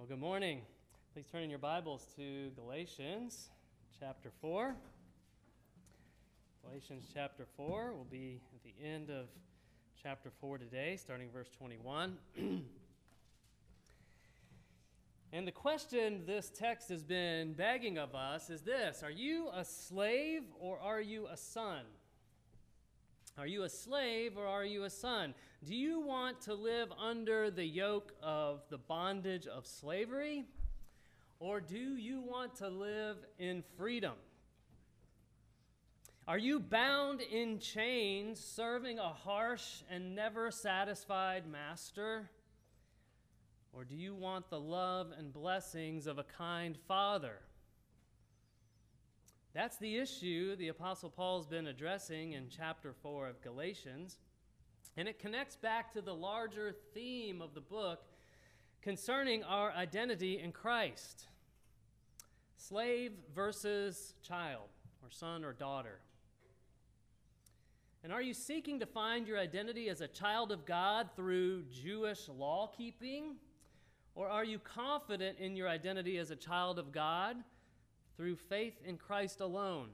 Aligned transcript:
Well, 0.00 0.08
good 0.08 0.18
morning. 0.18 0.62
Please 1.12 1.26
turn 1.30 1.42
in 1.42 1.50
your 1.50 1.58
Bibles 1.58 2.06
to 2.16 2.52
Galatians 2.56 3.50
chapter 4.00 4.30
4. 4.40 4.74
Galatians 6.64 7.04
chapter 7.12 7.44
4 7.58 7.92
will 7.92 8.06
be 8.10 8.40
at 8.54 8.62
the 8.62 8.72
end 8.82 9.10
of 9.10 9.26
chapter 10.02 10.30
4 10.40 10.56
today, 10.56 10.96
starting 10.96 11.28
verse 11.30 11.50
21. 11.50 12.16
and 15.34 15.46
the 15.46 15.52
question 15.52 16.22
this 16.26 16.48
text 16.48 16.88
has 16.88 17.04
been 17.04 17.52
begging 17.52 17.98
of 17.98 18.14
us 18.14 18.48
is 18.48 18.62
this 18.62 19.02
Are 19.02 19.10
you 19.10 19.50
a 19.52 19.66
slave 19.66 20.44
or 20.58 20.78
are 20.80 21.02
you 21.02 21.26
a 21.26 21.36
son? 21.36 21.82
Are 23.36 23.46
you 23.46 23.64
a 23.64 23.68
slave 23.68 24.38
or 24.38 24.46
are 24.46 24.64
you 24.64 24.84
a 24.84 24.90
son? 24.90 25.34
Do 25.62 25.74
you 25.74 26.00
want 26.00 26.40
to 26.42 26.54
live 26.54 26.90
under 26.98 27.50
the 27.50 27.64
yoke 27.64 28.14
of 28.22 28.62
the 28.70 28.78
bondage 28.78 29.46
of 29.46 29.66
slavery? 29.66 30.44
Or 31.38 31.60
do 31.60 31.96
you 31.96 32.22
want 32.22 32.56
to 32.56 32.68
live 32.68 33.18
in 33.38 33.62
freedom? 33.76 34.14
Are 36.26 36.38
you 36.38 36.60
bound 36.60 37.20
in 37.20 37.58
chains, 37.58 38.40
serving 38.40 38.98
a 38.98 39.08
harsh 39.08 39.82
and 39.90 40.14
never 40.14 40.50
satisfied 40.50 41.46
master? 41.46 42.30
Or 43.74 43.84
do 43.84 43.94
you 43.94 44.14
want 44.14 44.48
the 44.48 44.60
love 44.60 45.12
and 45.18 45.30
blessings 45.30 46.06
of 46.06 46.18
a 46.18 46.24
kind 46.24 46.78
father? 46.88 47.38
That's 49.52 49.76
the 49.76 49.98
issue 49.98 50.56
the 50.56 50.68
Apostle 50.68 51.10
Paul's 51.10 51.46
been 51.46 51.66
addressing 51.66 52.32
in 52.32 52.46
chapter 52.48 52.94
4 53.02 53.28
of 53.28 53.42
Galatians. 53.42 54.16
And 54.96 55.08
it 55.08 55.18
connects 55.18 55.56
back 55.56 55.92
to 55.92 56.00
the 56.00 56.14
larger 56.14 56.74
theme 56.94 57.40
of 57.40 57.54
the 57.54 57.60
book 57.60 58.02
concerning 58.82 59.44
our 59.44 59.72
identity 59.72 60.38
in 60.38 60.52
Christ 60.52 61.26
slave 62.56 63.12
versus 63.34 64.14
child, 64.22 64.68
or 65.02 65.10
son 65.10 65.44
or 65.44 65.52
daughter. 65.52 65.98
And 68.02 68.12
are 68.12 68.22
you 68.22 68.32
seeking 68.32 68.80
to 68.80 68.86
find 68.86 69.26
your 69.26 69.38
identity 69.38 69.88
as 69.88 70.00
a 70.00 70.08
child 70.08 70.52
of 70.52 70.64
God 70.64 71.10
through 71.16 71.64
Jewish 71.64 72.28
law 72.28 72.70
keeping? 72.76 73.36
Or 74.14 74.28
are 74.28 74.44
you 74.44 74.58
confident 74.58 75.38
in 75.38 75.56
your 75.56 75.68
identity 75.68 76.18
as 76.18 76.30
a 76.30 76.36
child 76.36 76.78
of 76.78 76.92
God 76.92 77.36
through 78.16 78.36
faith 78.36 78.74
in 78.84 78.96
Christ 78.96 79.40
alone? 79.40 79.88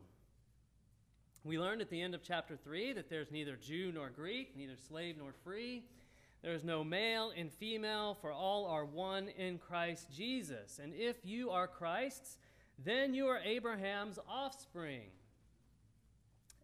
We 1.46 1.60
learned 1.60 1.80
at 1.80 1.90
the 1.90 2.02
end 2.02 2.16
of 2.16 2.24
chapter 2.24 2.56
3 2.56 2.94
that 2.94 3.08
there's 3.08 3.30
neither 3.30 3.54
Jew 3.54 3.92
nor 3.94 4.10
Greek, 4.10 4.56
neither 4.56 4.76
slave 4.88 5.14
nor 5.16 5.32
free. 5.44 5.84
There 6.42 6.54
is 6.54 6.64
no 6.64 6.82
male 6.82 7.32
and 7.36 7.52
female, 7.52 8.18
for 8.20 8.32
all 8.32 8.66
are 8.66 8.84
one 8.84 9.28
in 9.28 9.58
Christ 9.58 10.08
Jesus. 10.12 10.80
And 10.82 10.92
if 10.92 11.24
you 11.24 11.50
are 11.50 11.68
Christ's, 11.68 12.36
then 12.84 13.14
you 13.14 13.28
are 13.28 13.38
Abraham's 13.38 14.18
offspring, 14.28 15.06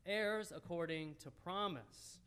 heirs 0.04 0.52
according 0.54 1.14
to 1.22 1.30
promise. 1.30 2.18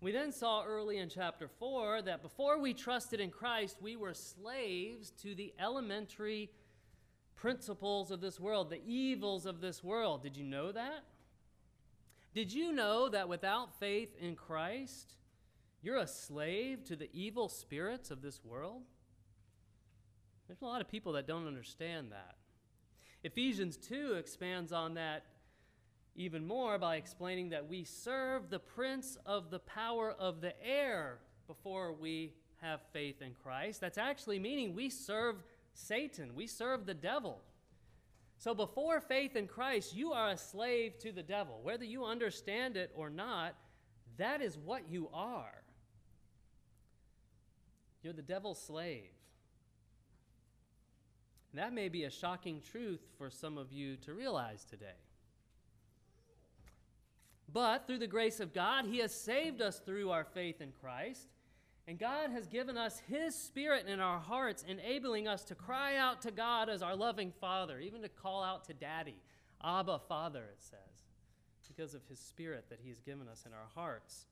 We 0.00 0.12
then 0.12 0.32
saw 0.32 0.64
early 0.64 0.96
in 0.96 1.10
chapter 1.10 1.46
4 1.46 2.00
that 2.02 2.22
before 2.22 2.58
we 2.58 2.72
trusted 2.72 3.20
in 3.20 3.30
Christ, 3.30 3.82
we 3.82 3.96
were 3.96 4.14
slaves 4.14 5.10
to 5.22 5.34
the 5.34 5.52
elementary 5.60 6.48
principles 7.34 8.10
of 8.10 8.22
this 8.22 8.40
world, 8.40 8.70
the 8.70 8.80
evils 8.86 9.44
of 9.44 9.60
this 9.60 9.84
world. 9.84 10.22
Did 10.22 10.38
you 10.38 10.44
know 10.44 10.72
that? 10.72 11.04
Did 12.36 12.52
you 12.52 12.70
know 12.70 13.08
that 13.08 13.30
without 13.30 13.80
faith 13.80 14.14
in 14.20 14.36
Christ, 14.36 15.14
you're 15.80 15.96
a 15.96 16.06
slave 16.06 16.84
to 16.84 16.94
the 16.94 17.08
evil 17.14 17.48
spirits 17.48 18.10
of 18.10 18.20
this 18.20 18.44
world? 18.44 18.82
There's 20.46 20.60
a 20.60 20.66
lot 20.66 20.82
of 20.82 20.88
people 20.90 21.14
that 21.14 21.26
don't 21.26 21.46
understand 21.46 22.12
that. 22.12 22.34
Ephesians 23.24 23.78
2 23.78 24.16
expands 24.18 24.70
on 24.70 24.92
that 24.94 25.24
even 26.14 26.46
more 26.46 26.76
by 26.78 26.96
explaining 26.96 27.48
that 27.48 27.70
we 27.70 27.84
serve 27.84 28.50
the 28.50 28.58
prince 28.58 29.16
of 29.24 29.50
the 29.50 29.60
power 29.60 30.14
of 30.18 30.42
the 30.42 30.52
air 30.62 31.20
before 31.46 31.94
we 31.94 32.34
have 32.60 32.80
faith 32.92 33.22
in 33.22 33.32
Christ. 33.32 33.80
That's 33.80 33.96
actually 33.96 34.40
meaning 34.40 34.74
we 34.74 34.90
serve 34.90 35.36
Satan, 35.72 36.34
we 36.34 36.46
serve 36.46 36.84
the 36.84 36.92
devil. 36.92 37.40
So 38.38 38.54
before 38.54 39.00
faith 39.00 39.34
in 39.34 39.46
Christ, 39.46 39.94
you 39.94 40.12
are 40.12 40.30
a 40.30 40.36
slave 40.36 40.98
to 40.98 41.12
the 41.12 41.22
devil. 41.22 41.60
Whether 41.62 41.84
you 41.84 42.04
understand 42.04 42.76
it 42.76 42.92
or 42.94 43.10
not, 43.10 43.54
that 44.18 44.42
is 44.42 44.58
what 44.58 44.88
you 44.88 45.08
are. 45.12 45.62
You're 48.02 48.12
the 48.12 48.22
devil's 48.22 48.60
slave. 48.60 49.10
And 51.52 51.60
that 51.62 51.72
may 51.72 51.88
be 51.88 52.04
a 52.04 52.10
shocking 52.10 52.60
truth 52.60 53.00
for 53.16 53.30
some 53.30 53.56
of 53.56 53.72
you 53.72 53.96
to 53.98 54.12
realize 54.12 54.64
today. 54.64 55.00
But 57.50 57.86
through 57.86 58.00
the 58.00 58.06
grace 58.06 58.40
of 58.40 58.52
God, 58.52 58.84
He 58.84 58.98
has 58.98 59.14
saved 59.14 59.62
us 59.62 59.78
through 59.78 60.10
our 60.10 60.24
faith 60.24 60.60
in 60.60 60.72
Christ. 60.80 61.28
And 61.88 61.98
God 61.98 62.30
has 62.30 62.48
given 62.48 62.76
us 62.76 63.00
His 63.08 63.34
Spirit 63.34 63.86
in 63.86 64.00
our 64.00 64.18
hearts, 64.18 64.64
enabling 64.66 65.28
us 65.28 65.44
to 65.44 65.54
cry 65.54 65.96
out 65.96 66.20
to 66.22 66.32
God 66.32 66.68
as 66.68 66.82
our 66.82 66.96
loving 66.96 67.32
Father, 67.40 67.78
even 67.78 68.02
to 68.02 68.08
call 68.08 68.42
out 68.42 68.64
to 68.64 68.74
Daddy, 68.74 69.16
Abba, 69.62 70.00
Father, 70.08 70.42
it 70.42 70.60
says, 70.62 71.06
because 71.68 71.94
of 71.94 72.02
His 72.08 72.18
Spirit 72.18 72.66
that 72.70 72.80
He 72.82 72.88
has 72.88 73.00
given 73.00 73.28
us 73.28 73.44
in 73.46 73.52
our 73.52 73.68
hearts. 73.74 74.26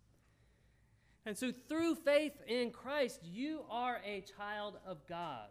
And 1.26 1.36
so, 1.36 1.52
through 1.68 1.94
faith 1.96 2.34
in 2.46 2.70
Christ, 2.70 3.20
you 3.22 3.64
are 3.70 4.00
a 4.04 4.24
child 4.36 4.78
of 4.86 5.06
God. 5.06 5.48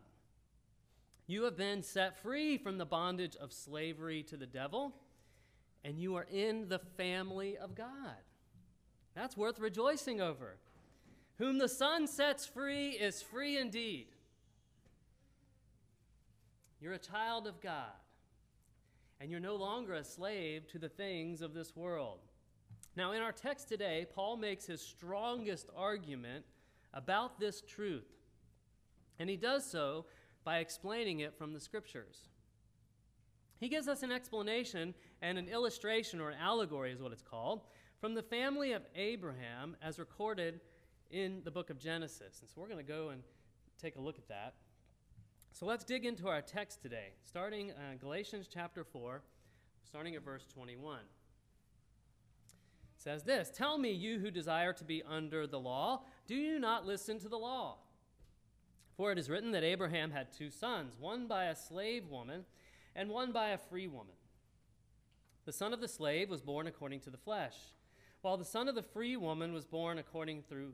You 1.25 1.43
have 1.43 1.57
been 1.57 1.83
set 1.83 2.21
free 2.21 2.57
from 2.57 2.77
the 2.77 2.85
bondage 2.85 3.35
of 3.37 3.53
slavery 3.53 4.23
to 4.23 4.37
the 4.37 4.45
devil, 4.45 4.93
and 5.85 5.97
you 5.97 6.15
are 6.15 6.27
in 6.31 6.67
the 6.67 6.79
family 6.79 7.57
of 7.57 7.75
God. 7.75 8.17
That's 9.15 9.37
worth 9.37 9.59
rejoicing 9.59 10.19
over. 10.19 10.57
Whom 11.39 11.57
the 11.57 11.67
Son 11.67 12.07
sets 12.07 12.45
free 12.45 12.89
is 12.89 13.21
free 13.21 13.57
indeed. 13.57 14.07
You're 16.79 16.93
a 16.93 16.99
child 16.99 17.47
of 17.47 17.61
God, 17.61 17.93
and 19.19 19.31
you're 19.31 19.39
no 19.39 19.55
longer 19.55 19.93
a 19.93 20.03
slave 20.03 20.67
to 20.67 20.79
the 20.79 20.89
things 20.89 21.41
of 21.41 21.53
this 21.53 21.75
world. 21.75 22.19
Now, 22.95 23.13
in 23.13 23.21
our 23.21 23.31
text 23.31 23.69
today, 23.69 24.05
Paul 24.13 24.37
makes 24.37 24.65
his 24.65 24.81
strongest 24.81 25.69
argument 25.75 26.45
about 26.93 27.39
this 27.39 27.61
truth, 27.61 28.11
and 29.17 29.29
he 29.29 29.37
does 29.37 29.65
so 29.65 30.05
by 30.43 30.57
explaining 30.57 31.21
it 31.21 31.37
from 31.37 31.53
the 31.53 31.59
scriptures. 31.59 32.27
He 33.59 33.69
gives 33.69 33.87
us 33.87 34.03
an 34.03 34.11
explanation 34.11 34.93
and 35.21 35.37
an 35.37 35.47
illustration, 35.47 36.19
or 36.19 36.29
an 36.29 36.37
allegory 36.39 36.91
is 36.91 37.01
what 37.01 37.13
it's 37.13 37.21
called, 37.21 37.61
from 38.01 38.13
the 38.13 38.21
family 38.21 38.73
of 38.73 38.83
Abraham 38.93 39.77
as 39.81 39.97
recorded 39.97 40.59
in 41.13 41.41
the 41.43 41.51
book 41.51 41.69
of 41.69 41.77
Genesis. 41.77 42.39
And 42.41 42.49
so 42.49 42.59
we're 42.59 42.67
going 42.67 42.83
to 42.83 42.91
go 42.91 43.09
and 43.09 43.21
take 43.79 43.95
a 43.97 44.01
look 44.01 44.17
at 44.17 44.27
that. 44.29 44.55
So 45.51 45.67
let's 45.67 45.83
dig 45.83 46.05
into 46.05 46.27
our 46.27 46.41
text 46.41 46.81
today, 46.81 47.09
starting 47.23 47.69
uh, 47.71 47.95
Galatians 48.01 48.49
chapter 48.51 48.83
4, 48.83 49.21
starting 49.85 50.15
at 50.15 50.25
verse 50.25 50.47
21. 50.51 50.97
It 50.97 51.03
says 52.97 53.23
this 53.23 53.51
Tell 53.55 53.77
me, 53.77 53.91
you 53.91 54.17
who 54.19 54.31
desire 54.31 54.73
to 54.73 54.83
be 54.83 55.03
under 55.07 55.45
the 55.45 55.59
law, 55.59 56.01
do 56.25 56.33
you 56.33 56.57
not 56.57 56.87
listen 56.87 57.19
to 57.19 57.29
the 57.29 57.37
law? 57.37 57.77
For 58.97 59.11
it 59.11 59.19
is 59.19 59.29
written 59.29 59.51
that 59.51 59.63
Abraham 59.63 60.09
had 60.09 60.33
two 60.33 60.49
sons, 60.49 60.95
one 60.99 61.27
by 61.27 61.45
a 61.45 61.55
slave 61.55 62.07
woman 62.07 62.45
and 62.95 63.09
one 63.09 63.31
by 63.31 63.49
a 63.49 63.57
free 63.59 63.87
woman. 63.87 64.15
The 65.45 65.53
son 65.53 65.73
of 65.73 65.81
the 65.81 65.87
slave 65.87 66.31
was 66.31 66.41
born 66.41 66.65
according 66.65 67.01
to 67.01 67.11
the 67.11 67.17
flesh, 67.17 67.55
while 68.21 68.37
the 68.37 68.45
son 68.45 68.67
of 68.67 68.73
the 68.73 68.81
free 68.81 69.15
woman 69.15 69.53
was 69.53 69.65
born 69.65 69.99
according 69.99 70.43
through 70.43 70.73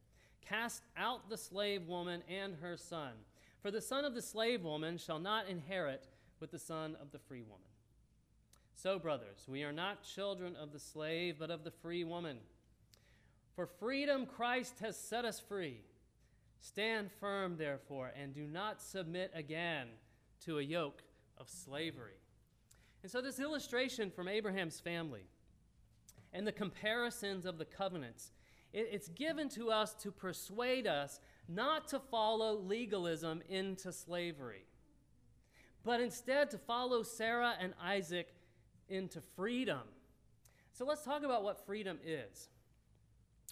Cast 0.47 0.83
out 0.97 1.29
the 1.29 1.37
slave 1.37 1.87
woman 1.87 2.23
and 2.27 2.55
her 2.61 2.77
son, 2.77 3.11
for 3.61 3.71
the 3.71 3.81
son 3.81 4.05
of 4.05 4.15
the 4.15 4.21
slave 4.21 4.63
woman 4.63 4.97
shall 4.97 5.19
not 5.19 5.47
inherit 5.47 6.07
with 6.39 6.51
the 6.51 6.59
son 6.59 6.97
of 7.01 7.11
the 7.11 7.19
free 7.19 7.43
woman. 7.43 7.67
So, 8.75 8.97
brothers, 8.97 9.45
we 9.47 9.63
are 9.63 9.71
not 9.71 10.03
children 10.03 10.55
of 10.55 10.71
the 10.71 10.79
slave, 10.79 11.35
but 11.37 11.51
of 11.51 11.63
the 11.63 11.71
free 11.71 12.03
woman. 12.03 12.37
For 13.55 13.67
freedom 13.67 14.25
Christ 14.25 14.79
has 14.79 14.97
set 14.97 15.23
us 15.23 15.39
free. 15.39 15.81
Stand 16.59 17.11
firm, 17.19 17.57
therefore, 17.57 18.11
and 18.19 18.33
do 18.33 18.47
not 18.47 18.81
submit 18.81 19.31
again 19.35 19.87
to 20.45 20.57
a 20.57 20.63
yoke 20.63 21.03
of 21.37 21.49
slavery. 21.49 22.17
And 23.03 23.11
so, 23.11 23.21
this 23.21 23.39
illustration 23.39 24.09
from 24.09 24.27
Abraham's 24.27 24.79
family 24.79 25.25
and 26.33 26.47
the 26.47 26.51
comparisons 26.51 27.45
of 27.45 27.57
the 27.57 27.65
covenants, 27.65 28.31
it, 28.73 28.89
it's 28.91 29.09
given 29.09 29.49
to 29.49 29.71
us 29.71 29.93
to 29.95 30.11
persuade 30.11 30.87
us 30.87 31.19
not 31.47 31.87
to 31.89 31.99
follow 31.99 32.55
legalism 32.55 33.41
into 33.49 33.91
slavery, 33.91 34.65
but 35.83 35.99
instead 35.99 36.49
to 36.51 36.57
follow 36.57 37.03
Sarah 37.03 37.53
and 37.59 37.73
Isaac 37.81 38.33
into 38.89 39.21
freedom. 39.35 39.81
So, 40.73 40.85
let's 40.85 41.03
talk 41.03 41.23
about 41.23 41.43
what 41.43 41.65
freedom 41.65 41.99
is. 42.05 42.49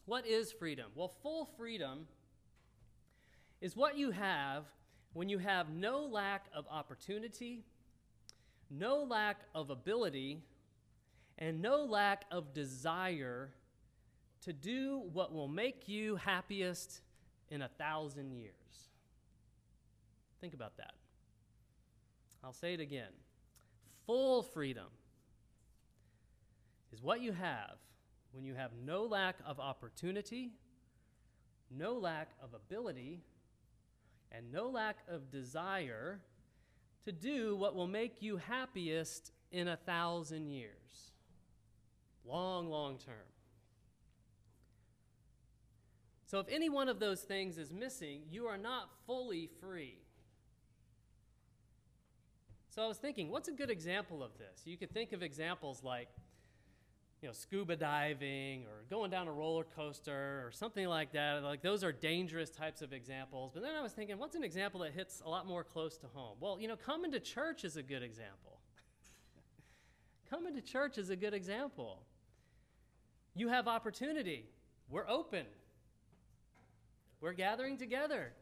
What 0.06 0.26
is 0.26 0.52
freedom? 0.52 0.88
Well, 0.96 1.14
full 1.22 1.46
freedom 1.58 2.08
is 3.62 3.76
what 3.76 3.98
you 3.98 4.12
have 4.12 4.66
when 5.14 5.30
you 5.30 5.38
have 5.38 5.70
no 5.70 6.06
lack 6.06 6.46
of 6.54 6.66
opportunity, 6.70 7.64
no 8.70 9.04
lack 9.04 9.42
of 9.54 9.70
ability, 9.70 10.42
and 11.38 11.62
no 11.62 11.84
lack 11.84 12.26
of 12.32 12.54
desire 12.54 13.52
to 14.42 14.54
do 14.54 15.04
what 15.12 15.34
will 15.34 15.48
make 15.48 15.88
you 15.88 16.16
happiest 16.16 17.02
in 17.50 17.62
a 17.62 17.68
thousand 17.68 18.32
years. 18.32 18.54
Think 20.40 20.54
about 20.54 20.78
that. 20.78 20.94
I'll 22.44 22.54
say 22.54 22.74
it 22.74 22.80
again. 22.80 23.12
Full 24.06 24.44
freedom 24.44 24.88
is 26.94 27.02
what 27.02 27.22
you 27.22 27.34
have 27.34 27.76
when 28.32 28.46
you 28.46 28.54
have 28.54 28.72
no 28.86 29.04
lack 29.04 29.36
of 29.46 29.60
opportunity, 29.60 30.52
no 31.70 31.94
lack 31.94 32.30
of 32.42 32.54
ability, 32.54 33.22
and 34.32 34.52
no 34.52 34.70
lack 34.70 34.98
of 35.08 35.32
desire 35.32 36.22
to 37.06 37.12
do 37.12 37.56
what 37.56 37.76
will 37.76 37.88
make 37.88 38.22
you 38.22 38.38
happiest 38.38 39.32
in 39.52 39.68
a 39.68 39.78
thousand 39.78 40.48
years. 40.48 41.12
Long, 42.26 42.70
long 42.70 42.98
term. 42.98 43.29
So, 46.30 46.38
if 46.38 46.46
any 46.48 46.70
one 46.70 46.90
of 46.90 47.00
those 47.00 47.22
things 47.22 47.58
is 47.58 47.74
missing, 47.74 48.22
you 48.30 48.46
are 48.46 48.58
not 48.58 48.92
fully 49.08 49.50
free. 49.60 49.98
So, 52.70 52.84
I 52.84 52.88
was 52.88 52.98
thinking, 52.98 53.32
what's 53.32 53.48
a 53.48 53.52
good 53.52 53.72
example 53.72 54.22
of 54.22 54.38
this? 54.38 54.62
You 54.64 54.78
could 54.78 54.92
think 54.92 55.12
of 55.12 55.24
examples 55.24 55.84
like 55.84 56.08
you 57.24 57.28
know, 57.28 57.34
scuba 57.34 57.76
diving 57.76 58.68
or 58.68 58.84
going 58.92 59.10
down 59.10 59.28
a 59.28 59.32
roller 59.32 59.66
coaster 59.76 60.44
or 60.46 60.52
something 60.54 60.88
like 60.88 61.14
that. 61.14 61.44
Like 61.44 61.64
those 61.64 61.84
are 61.84 61.92
dangerous 61.92 62.52
types 62.52 62.84
of 62.84 62.94
examples. 62.94 63.52
But 63.52 63.64
then 63.64 63.76
I 63.76 63.82
was 63.82 63.94
thinking, 63.94 64.20
what's 64.20 64.36
an 64.36 64.44
example 64.44 64.82
that 64.82 64.94
hits 64.94 65.24
a 65.26 65.30
lot 65.30 65.48
more 65.48 65.64
close 65.64 65.98
to 65.98 66.08
home? 66.14 66.38
Well, 66.40 66.60
you 66.62 66.68
know, 66.68 66.76
coming 66.76 67.12
to 67.12 67.20
church 67.20 67.66
is 67.66 67.76
a 67.76 67.84
good 67.84 68.04
example. 68.04 68.60
coming 70.30 70.54
to 70.54 70.62
church 70.62 71.00
is 71.00 71.10
a 71.10 71.16
good 71.16 71.34
example. 71.34 72.04
You 73.36 73.50
have 73.50 73.68
opportunity. 73.68 74.46
We're 74.90 75.10
open. 75.10 75.46
We're 77.22 77.34
gathering 77.34 77.78
together. 77.78 78.34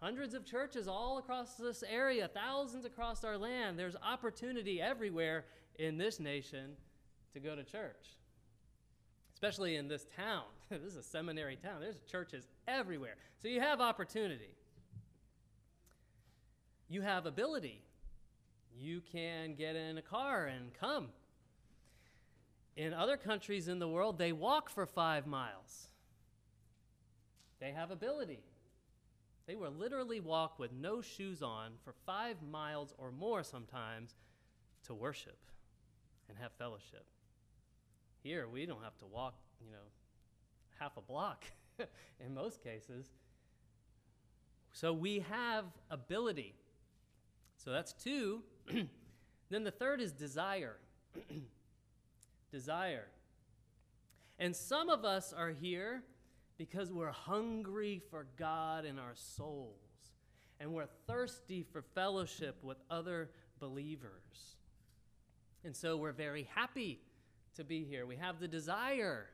Hundreds 0.00 0.34
of 0.34 0.44
churches 0.44 0.88
all 0.88 1.18
across 1.18 1.54
this 1.54 1.82
area, 1.88 2.28
thousands 2.28 2.84
across 2.84 3.24
our 3.24 3.38
land. 3.38 3.78
There's 3.78 3.96
opportunity 3.96 4.80
everywhere 4.80 5.46
in 5.78 5.96
this 5.96 6.20
nation 6.20 6.72
to 7.32 7.40
go 7.40 7.56
to 7.56 7.64
church, 7.64 8.16
especially 9.34 9.76
in 9.76 9.88
this 9.88 10.06
town. 10.16 10.44
this 10.70 10.82
is 10.82 10.96
a 10.96 11.02
seminary 11.02 11.56
town. 11.56 11.80
There's 11.80 12.00
churches 12.10 12.46
everywhere. 12.68 13.16
So 13.40 13.48
you 13.48 13.60
have 13.60 13.80
opportunity. 13.80 14.50
You 16.88 17.02
have 17.02 17.26
ability. 17.26 17.82
You 18.78 19.00
can 19.00 19.54
get 19.54 19.76
in 19.76 19.96
a 19.96 20.02
car 20.02 20.46
and 20.46 20.72
come. 20.78 21.08
In 22.76 22.92
other 22.92 23.16
countries 23.16 23.68
in 23.68 23.78
the 23.78 23.88
world, 23.88 24.18
they 24.18 24.32
walk 24.32 24.68
for 24.68 24.84
five 24.84 25.26
miles. 25.26 25.88
They 27.60 27.72
have 27.72 27.90
ability. 27.90 28.40
They 29.46 29.54
will 29.54 29.70
literally 29.70 30.20
walk 30.20 30.58
with 30.58 30.72
no 30.72 31.00
shoes 31.00 31.42
on 31.42 31.72
for 31.84 31.94
five 32.04 32.36
miles 32.42 32.92
or 32.98 33.12
more 33.12 33.42
sometimes 33.42 34.14
to 34.84 34.94
worship 34.94 35.38
and 36.28 36.36
have 36.38 36.52
fellowship. 36.52 37.04
Here, 38.22 38.48
we 38.48 38.66
don't 38.66 38.82
have 38.82 38.98
to 38.98 39.06
walk, 39.06 39.34
you 39.64 39.70
know, 39.70 39.86
half 40.80 40.96
a 40.96 41.00
block 41.00 41.44
in 42.24 42.34
most 42.34 42.62
cases. 42.62 43.06
So 44.72 44.92
we 44.92 45.24
have 45.30 45.64
ability. 45.90 46.54
So 47.56 47.70
that's 47.70 47.92
two. 47.92 48.42
then 49.50 49.64
the 49.64 49.70
third 49.70 50.00
is 50.00 50.12
desire. 50.12 50.76
desire. 52.50 53.06
And 54.38 54.54
some 54.54 54.90
of 54.90 55.04
us 55.04 55.32
are 55.32 55.50
here 55.50 56.02
because 56.58 56.92
we're 56.92 57.10
hungry 57.10 58.02
for 58.10 58.26
God 58.36 58.84
in 58.84 58.98
our 58.98 59.14
souls 59.14 59.76
and 60.60 60.72
we're 60.72 60.88
thirsty 61.06 61.64
for 61.72 61.82
fellowship 61.82 62.56
with 62.62 62.78
other 62.90 63.30
believers. 63.60 64.56
And 65.64 65.74
so 65.74 65.96
we're 65.96 66.12
very 66.12 66.48
happy 66.54 67.00
to 67.56 67.64
be 67.64 67.84
here. 67.84 68.06
We 68.06 68.16
have 68.16 68.40
the 68.40 68.48
desire. 68.48 69.26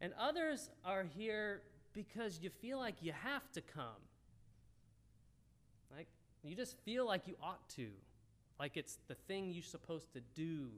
And 0.00 0.12
others 0.18 0.70
are 0.84 1.04
here 1.16 1.62
because 1.92 2.40
you 2.40 2.50
feel 2.50 2.78
like 2.78 2.96
you 3.00 3.12
have 3.12 3.50
to 3.52 3.60
come. 3.60 4.02
Like 5.94 6.08
you 6.42 6.54
just 6.54 6.76
feel 6.84 7.06
like 7.06 7.26
you 7.26 7.34
ought 7.42 7.68
to. 7.70 7.88
Like 8.58 8.76
it's 8.76 8.98
the 9.08 9.14
thing 9.26 9.50
you're 9.50 9.62
supposed 9.62 10.12
to 10.14 10.20
do. 10.34 10.68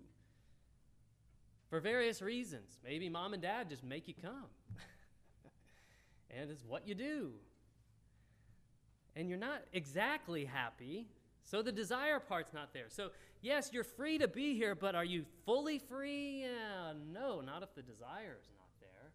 For 1.71 1.81
various 1.81 2.23
reasons. 2.23 2.79
Maybe 2.83 3.09
mom 3.09 3.35
and 3.35 3.43
dad 3.43 3.69
just 3.69 3.85
make 3.85 4.09
you 4.09 4.15
come. 4.21 4.47
and 6.31 6.51
it's 6.51 6.65
what 6.65 6.89
you 6.89 6.95
do. 6.95 7.33
And 9.15 9.29
you're 9.29 9.39
not 9.39 9.63
exactly 9.73 10.45
happy, 10.45 11.09
so 11.43 11.61
the 11.61 11.73
desire 11.73 12.21
part's 12.21 12.53
not 12.53 12.73
there. 12.73 12.87
So 12.89 13.11
yes, 13.43 13.71
you're 13.73 13.85
free 13.85 14.19
to 14.19 14.29
be 14.29 14.55
here, 14.55 14.75
but 14.75 14.95
are 14.95 15.05
you 15.05 15.25
fully 15.45 15.79
free? 15.79 16.43
Yeah, 16.43 16.93
no, 17.13 17.41
not 17.41 17.63
if 17.63 17.75
the 17.75 17.83
desire 17.83 18.39
is 18.41 18.49
not 18.57 18.69
there. 18.81 19.11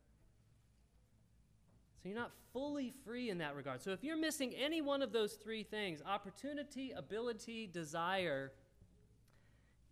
So 2.01 2.09
you're 2.09 2.17
not 2.17 2.31
fully 2.51 2.93
free 3.05 3.29
in 3.29 3.37
that 3.37 3.55
regard. 3.55 3.81
So 3.81 3.91
if 3.91 4.03
you're 4.03 4.17
missing 4.17 4.53
any 4.53 4.81
one 4.81 5.01
of 5.01 5.13
those 5.13 5.33
three 5.33 5.63
things 5.63 6.01
opportunity, 6.05 6.91
ability, 6.91 7.67
desire 7.71 8.51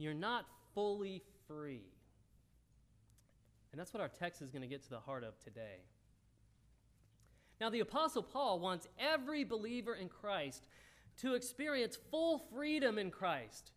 you're 0.01 0.13
not 0.15 0.46
fully 0.74 1.22
free. 1.48 1.84
And 3.71 3.79
that's 3.79 3.93
what 3.93 4.01
our 4.01 4.09
text 4.09 4.41
is 4.41 4.49
going 4.49 4.63
to 4.63 4.67
get 4.67 4.83
to 4.83 4.89
the 4.89 4.99
heart 4.99 5.23
of 5.23 5.39
today. 5.39 5.79
Now, 7.59 7.69
the 7.69 7.79
Apostle 7.81 8.23
Paul 8.23 8.59
wants 8.59 8.87
every 8.99 9.43
believer 9.43 9.93
in 9.93 10.09
Christ 10.09 10.65
to 11.17 11.35
experience 11.35 11.97
full 12.09 12.39
freedom 12.53 12.97
in 12.97 13.11
Christ 13.11 13.71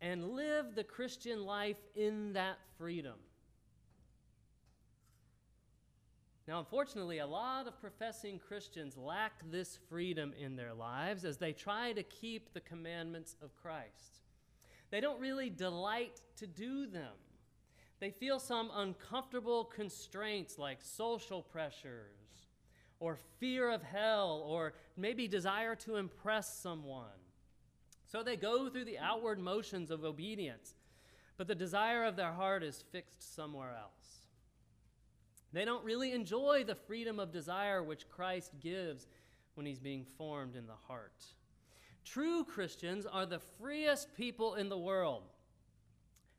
and 0.00 0.30
live 0.30 0.74
the 0.74 0.82
Christian 0.82 1.44
life 1.44 1.76
in 1.94 2.32
that 2.32 2.58
freedom. 2.78 3.14
Now, 6.48 6.58
unfortunately, 6.58 7.18
a 7.18 7.26
lot 7.26 7.68
of 7.68 7.80
professing 7.80 8.40
Christians 8.40 8.96
lack 8.96 9.32
this 9.50 9.78
freedom 9.88 10.32
in 10.40 10.56
their 10.56 10.74
lives 10.74 11.24
as 11.24 11.36
they 11.36 11.52
try 11.52 11.92
to 11.92 12.02
keep 12.02 12.52
the 12.52 12.60
commandments 12.60 13.36
of 13.40 13.54
Christ. 13.54 14.22
They 14.90 15.00
don't 15.00 15.20
really 15.20 15.50
delight 15.50 16.20
to 16.38 16.46
do 16.48 16.86
them. 16.86 17.12
They 18.02 18.10
feel 18.10 18.40
some 18.40 18.72
uncomfortable 18.74 19.62
constraints 19.64 20.58
like 20.58 20.78
social 20.82 21.40
pressures 21.40 22.48
or 22.98 23.16
fear 23.38 23.70
of 23.70 23.80
hell 23.80 24.42
or 24.44 24.72
maybe 24.96 25.28
desire 25.28 25.76
to 25.76 25.94
impress 25.94 26.58
someone. 26.58 27.20
So 28.10 28.24
they 28.24 28.34
go 28.34 28.68
through 28.68 28.86
the 28.86 28.98
outward 28.98 29.38
motions 29.38 29.92
of 29.92 30.02
obedience, 30.02 30.74
but 31.36 31.46
the 31.46 31.54
desire 31.54 32.02
of 32.02 32.16
their 32.16 32.32
heart 32.32 32.64
is 32.64 32.82
fixed 32.90 33.36
somewhere 33.36 33.70
else. 33.70 34.22
They 35.52 35.64
don't 35.64 35.84
really 35.84 36.10
enjoy 36.10 36.64
the 36.64 36.74
freedom 36.74 37.20
of 37.20 37.30
desire 37.30 37.84
which 37.84 38.08
Christ 38.08 38.50
gives 38.58 39.06
when 39.54 39.64
he's 39.64 39.78
being 39.78 40.06
formed 40.18 40.56
in 40.56 40.66
the 40.66 40.74
heart. 40.88 41.24
True 42.04 42.42
Christians 42.42 43.06
are 43.06 43.26
the 43.26 43.38
freest 43.60 44.08
people 44.16 44.56
in 44.56 44.68
the 44.68 44.76
world. 44.76 45.31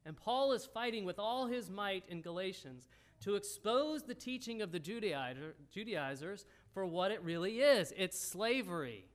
And 0.06 0.18
Paul 0.18 0.52
is 0.52 0.66
fighting 0.66 1.06
with 1.06 1.20
all 1.20 1.48
his 1.48 1.70
might 1.70 2.04
in 2.08 2.22
Galatians 2.22 2.88
to 3.22 3.36
expose 3.36 4.04
the 4.04 4.14
teaching 4.14 4.62
of 4.62 4.72
the 4.72 4.80
Judaizer, 4.80 5.54
Judaizers 5.72 6.46
for 6.74 6.86
what 6.86 7.12
it 7.12 7.22
really 7.24 7.60
is 7.62 7.94
it's 7.96 8.20
slavery. 8.20 9.06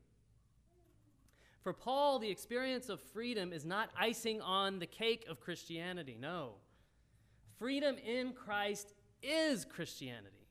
For 1.62 1.72
Paul, 1.72 2.18
the 2.18 2.30
experience 2.30 2.88
of 2.88 3.00
freedom 3.00 3.52
is 3.52 3.66
not 3.66 3.90
icing 3.98 4.40
on 4.40 4.78
the 4.78 4.86
cake 4.86 5.26
of 5.28 5.40
Christianity. 5.40 6.16
No. 6.18 6.52
Freedom 7.58 7.96
in 7.98 8.32
Christ 8.32 8.94
is 9.22 9.64
Christianity. 9.64 10.46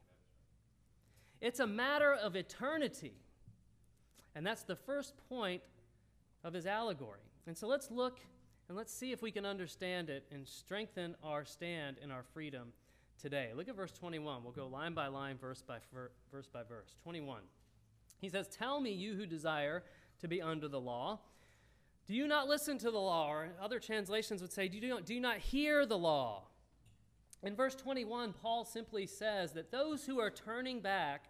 It's 1.41 1.59
a 1.59 1.65
matter 1.65 2.13
of 2.13 2.35
eternity. 2.35 3.15
And 4.35 4.45
that's 4.45 4.63
the 4.63 4.75
first 4.75 5.13
point 5.29 5.63
of 6.43 6.53
his 6.53 6.67
allegory. 6.67 7.21
And 7.47 7.57
so 7.57 7.67
let's 7.67 7.89
look 7.89 8.19
and 8.67 8.77
let's 8.77 8.93
see 8.93 9.11
if 9.11 9.21
we 9.21 9.31
can 9.31 9.45
understand 9.45 10.09
it 10.09 10.25
and 10.31 10.47
strengthen 10.47 11.15
our 11.23 11.45
stand 11.45 11.97
in 12.03 12.11
our 12.11 12.23
freedom 12.33 12.73
today. 13.21 13.51
Look 13.55 13.69
at 13.69 13.75
verse 13.75 13.91
21. 13.91 14.43
We'll 14.43 14.51
go 14.51 14.67
line 14.67 14.93
by 14.93 15.07
line, 15.07 15.37
verse 15.37 15.61
by 15.61 15.77
verse 16.31 16.47
by 16.47 16.63
verse. 16.63 16.95
21. 17.03 17.41
He 18.19 18.29
says, 18.29 18.47
Tell 18.47 18.81
me, 18.81 18.91
you 18.91 19.15
who 19.15 19.25
desire 19.25 19.83
to 20.19 20.27
be 20.27 20.41
under 20.41 20.67
the 20.67 20.79
law, 20.79 21.19
do 22.05 22.13
you 22.13 22.27
not 22.27 22.47
listen 22.47 22.77
to 22.79 22.91
the 22.91 22.99
law? 22.99 23.29
Or 23.29 23.49
other 23.61 23.79
translations 23.79 24.41
would 24.41 24.51
say, 24.51 24.67
Do 24.67 24.77
you 24.77 24.89
not, 24.89 25.05
do 25.05 25.13
you 25.13 25.21
not 25.21 25.37
hear 25.37 25.85
the 25.85 25.97
law? 25.97 26.43
In 27.43 27.55
verse 27.55 27.75
21, 27.75 28.33
Paul 28.33 28.65
simply 28.65 29.05
says 29.05 29.51
that 29.53 29.71
those 29.71 30.05
who 30.05 30.19
are 30.19 30.31
turning 30.31 30.81
back 30.81 31.29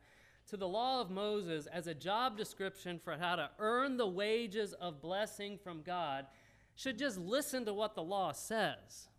to 0.49 0.57
the 0.57 0.67
law 0.67 1.01
of 1.01 1.11
Moses 1.11 1.67
as 1.67 1.87
a 1.87 1.93
job 1.93 2.37
description 2.37 2.99
for 3.03 3.17
how 3.17 3.35
to 3.35 3.49
earn 3.59 3.97
the 3.97 4.07
wages 4.07 4.73
of 4.73 5.01
blessing 5.01 5.59
from 5.61 5.81
God 5.81 6.25
should 6.77 6.97
just 6.97 7.17
listen 7.17 7.65
to 7.65 7.73
what 7.73 7.95
the 7.95 8.03
law 8.03 8.31
says. 8.31 9.09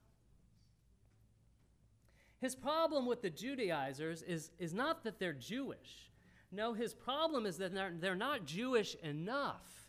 His 2.41 2.55
problem 2.55 3.05
with 3.05 3.21
the 3.21 3.31
Judaizers 3.31 4.23
is, 4.23 4.53
is 4.61 4.73
not 4.73 5.03
that 5.03 5.19
they're 5.19 5.33
Jewish. 5.33 6.09
No, 6.53 6.73
his 6.73 6.95
problem 6.95 7.45
is 7.45 7.59
that 7.59 7.75
they're, 7.75 7.93
they're 7.99 8.15
not 8.15 8.47
Jewish 8.47 8.95
enough. 9.03 9.89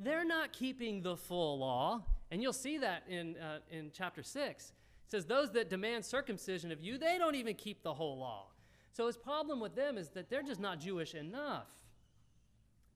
They're 0.00 0.24
not 0.24 0.52
keeping 0.52 1.00
the 1.00 1.16
full 1.16 1.60
law. 1.60 2.02
And 2.32 2.42
you'll 2.42 2.52
see 2.52 2.78
that 2.78 3.04
in, 3.08 3.36
uh, 3.36 3.60
in 3.70 3.92
chapter 3.94 4.24
6. 4.24 4.64
It 4.64 4.72
says, 5.06 5.26
Those 5.26 5.52
that 5.52 5.70
demand 5.70 6.04
circumcision 6.04 6.72
of 6.72 6.80
you, 6.82 6.98
they 6.98 7.18
don't 7.18 7.36
even 7.36 7.54
keep 7.54 7.84
the 7.84 7.94
whole 7.94 8.18
law. 8.18 8.46
So 8.92 9.06
his 9.06 9.16
problem 9.16 9.60
with 9.60 9.76
them 9.76 9.96
is 9.96 10.08
that 10.10 10.28
they're 10.28 10.42
just 10.42 10.60
not 10.60 10.80
Jewish 10.80 11.14
enough. 11.14 11.68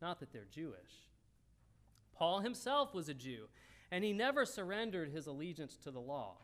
Not 0.02 0.18
that 0.18 0.32
they're 0.32 0.46
Jewish. 0.50 1.08
Paul 2.16 2.40
himself 2.40 2.92
was 2.92 3.08
a 3.08 3.14
Jew, 3.14 3.46
and 3.94 4.02
he 4.02 4.12
never 4.12 4.44
surrendered 4.44 5.12
his 5.12 5.28
allegiance 5.28 5.76
to 5.76 5.92
the 5.92 6.00
law. 6.00 6.34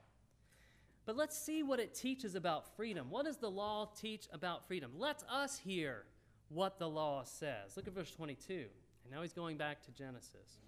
But 1.05 1.17
let's 1.17 1.37
see 1.37 1.65
what 1.65 1.81
it 1.81 1.97
teaches 1.97 2.37
about 2.37 2.77
freedom. 2.77 3.09
What 3.11 3.25
does 3.25 3.39
the 3.39 3.51
law 3.51 3.91
teach 4.01 4.29
about 4.33 4.69
freedom? 4.69 4.93
Let 4.97 5.25
us 5.29 5.59
hear 5.59 6.05
what 6.49 6.79
the 6.79 6.89
law 6.89 7.25
says. 7.25 7.77
Look 7.77 7.89
at 7.89 7.93
verse 7.93 8.13
22. 8.13 8.53
And 8.53 9.13
now 9.13 9.21
he's 9.23 9.33
going 9.33 9.57
back 9.57 9.83
to 9.83 9.91
Genesis. 9.91 10.61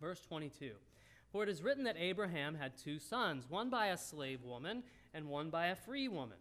Verse 0.00 0.20
22. 0.28 0.74
For 1.32 1.42
it 1.42 1.48
is 1.48 1.60
written 1.60 1.82
that 1.82 1.96
Abraham 1.98 2.54
had 2.54 2.78
two 2.78 3.00
sons, 3.00 3.50
one 3.50 3.68
by 3.68 3.86
a 3.86 3.98
slave 3.98 4.44
woman 4.44 4.84
and 5.12 5.26
one 5.26 5.50
by 5.50 5.66
a 5.66 5.74
free 5.74 6.06
woman. 6.06 6.38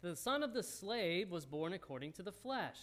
The 0.00 0.16
son 0.16 0.42
of 0.42 0.54
the 0.54 0.64
slave 0.64 1.30
was 1.30 1.46
born 1.46 1.72
according 1.72 2.14
to 2.14 2.24
the 2.24 2.32
flesh, 2.32 2.78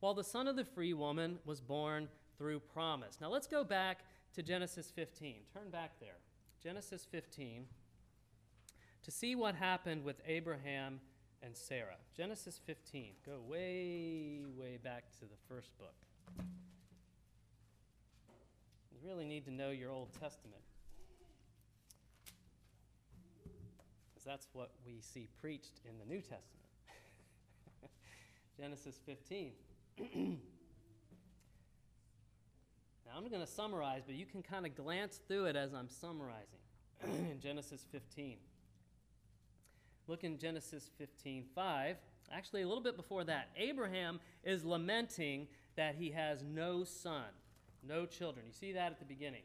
while 0.00 0.12
the 0.12 0.22
son 0.22 0.46
of 0.46 0.56
the 0.56 0.66
free 0.66 0.92
woman 0.92 1.38
was 1.46 1.62
born 1.62 2.08
through 2.36 2.60
promise. 2.60 3.16
Now 3.22 3.30
let's 3.30 3.46
go 3.46 3.64
back 3.64 4.00
to 4.34 4.42
Genesis 4.42 4.90
15. 4.90 5.36
Turn 5.52 5.70
back 5.70 5.98
there. 6.00 6.18
Genesis 6.62 7.06
15 7.10 7.64
to 9.02 9.10
see 9.10 9.34
what 9.34 9.54
happened 9.54 10.04
with 10.04 10.20
Abraham 10.26 11.00
and 11.42 11.56
Sarah. 11.56 11.96
Genesis 12.16 12.60
15. 12.66 13.12
Go 13.24 13.40
way, 13.46 14.40
way 14.56 14.78
back 14.82 15.04
to 15.20 15.20
the 15.20 15.36
first 15.48 15.76
book. 15.78 15.94
You 18.92 18.98
really 19.02 19.24
need 19.24 19.46
to 19.46 19.50
know 19.50 19.70
your 19.70 19.90
Old 19.90 20.12
Testament. 20.20 20.62
Because 24.10 24.24
that's 24.24 24.48
what 24.52 24.70
we 24.84 25.00
see 25.00 25.28
preached 25.40 25.80
in 25.88 25.98
the 25.98 26.04
New 26.04 26.20
Testament. 26.20 26.44
Genesis 28.60 29.00
15. 29.06 29.52
going 33.30 33.44
to 33.44 33.50
summarize, 33.50 34.02
but 34.04 34.14
you 34.14 34.26
can 34.26 34.42
kind 34.42 34.66
of 34.66 34.74
glance 34.74 35.20
through 35.28 35.46
it 35.46 35.56
as 35.56 35.72
I'm 35.72 35.88
summarizing 35.88 36.60
in 37.30 37.40
Genesis 37.40 37.86
15. 37.90 38.36
Look 40.06 40.24
in 40.24 40.38
Genesis 40.38 40.90
15 40.98 41.44
5. 41.54 41.96
Actually, 42.32 42.62
a 42.62 42.68
little 42.68 42.82
bit 42.82 42.96
before 42.96 43.24
that, 43.24 43.48
Abraham 43.56 44.20
is 44.44 44.64
lamenting 44.64 45.48
that 45.76 45.94
he 45.94 46.10
has 46.10 46.42
no 46.42 46.84
son, 46.84 47.24
no 47.86 48.06
children. 48.06 48.46
You 48.46 48.52
see 48.52 48.72
that 48.72 48.92
at 48.92 48.98
the 48.98 49.04
beginning. 49.04 49.42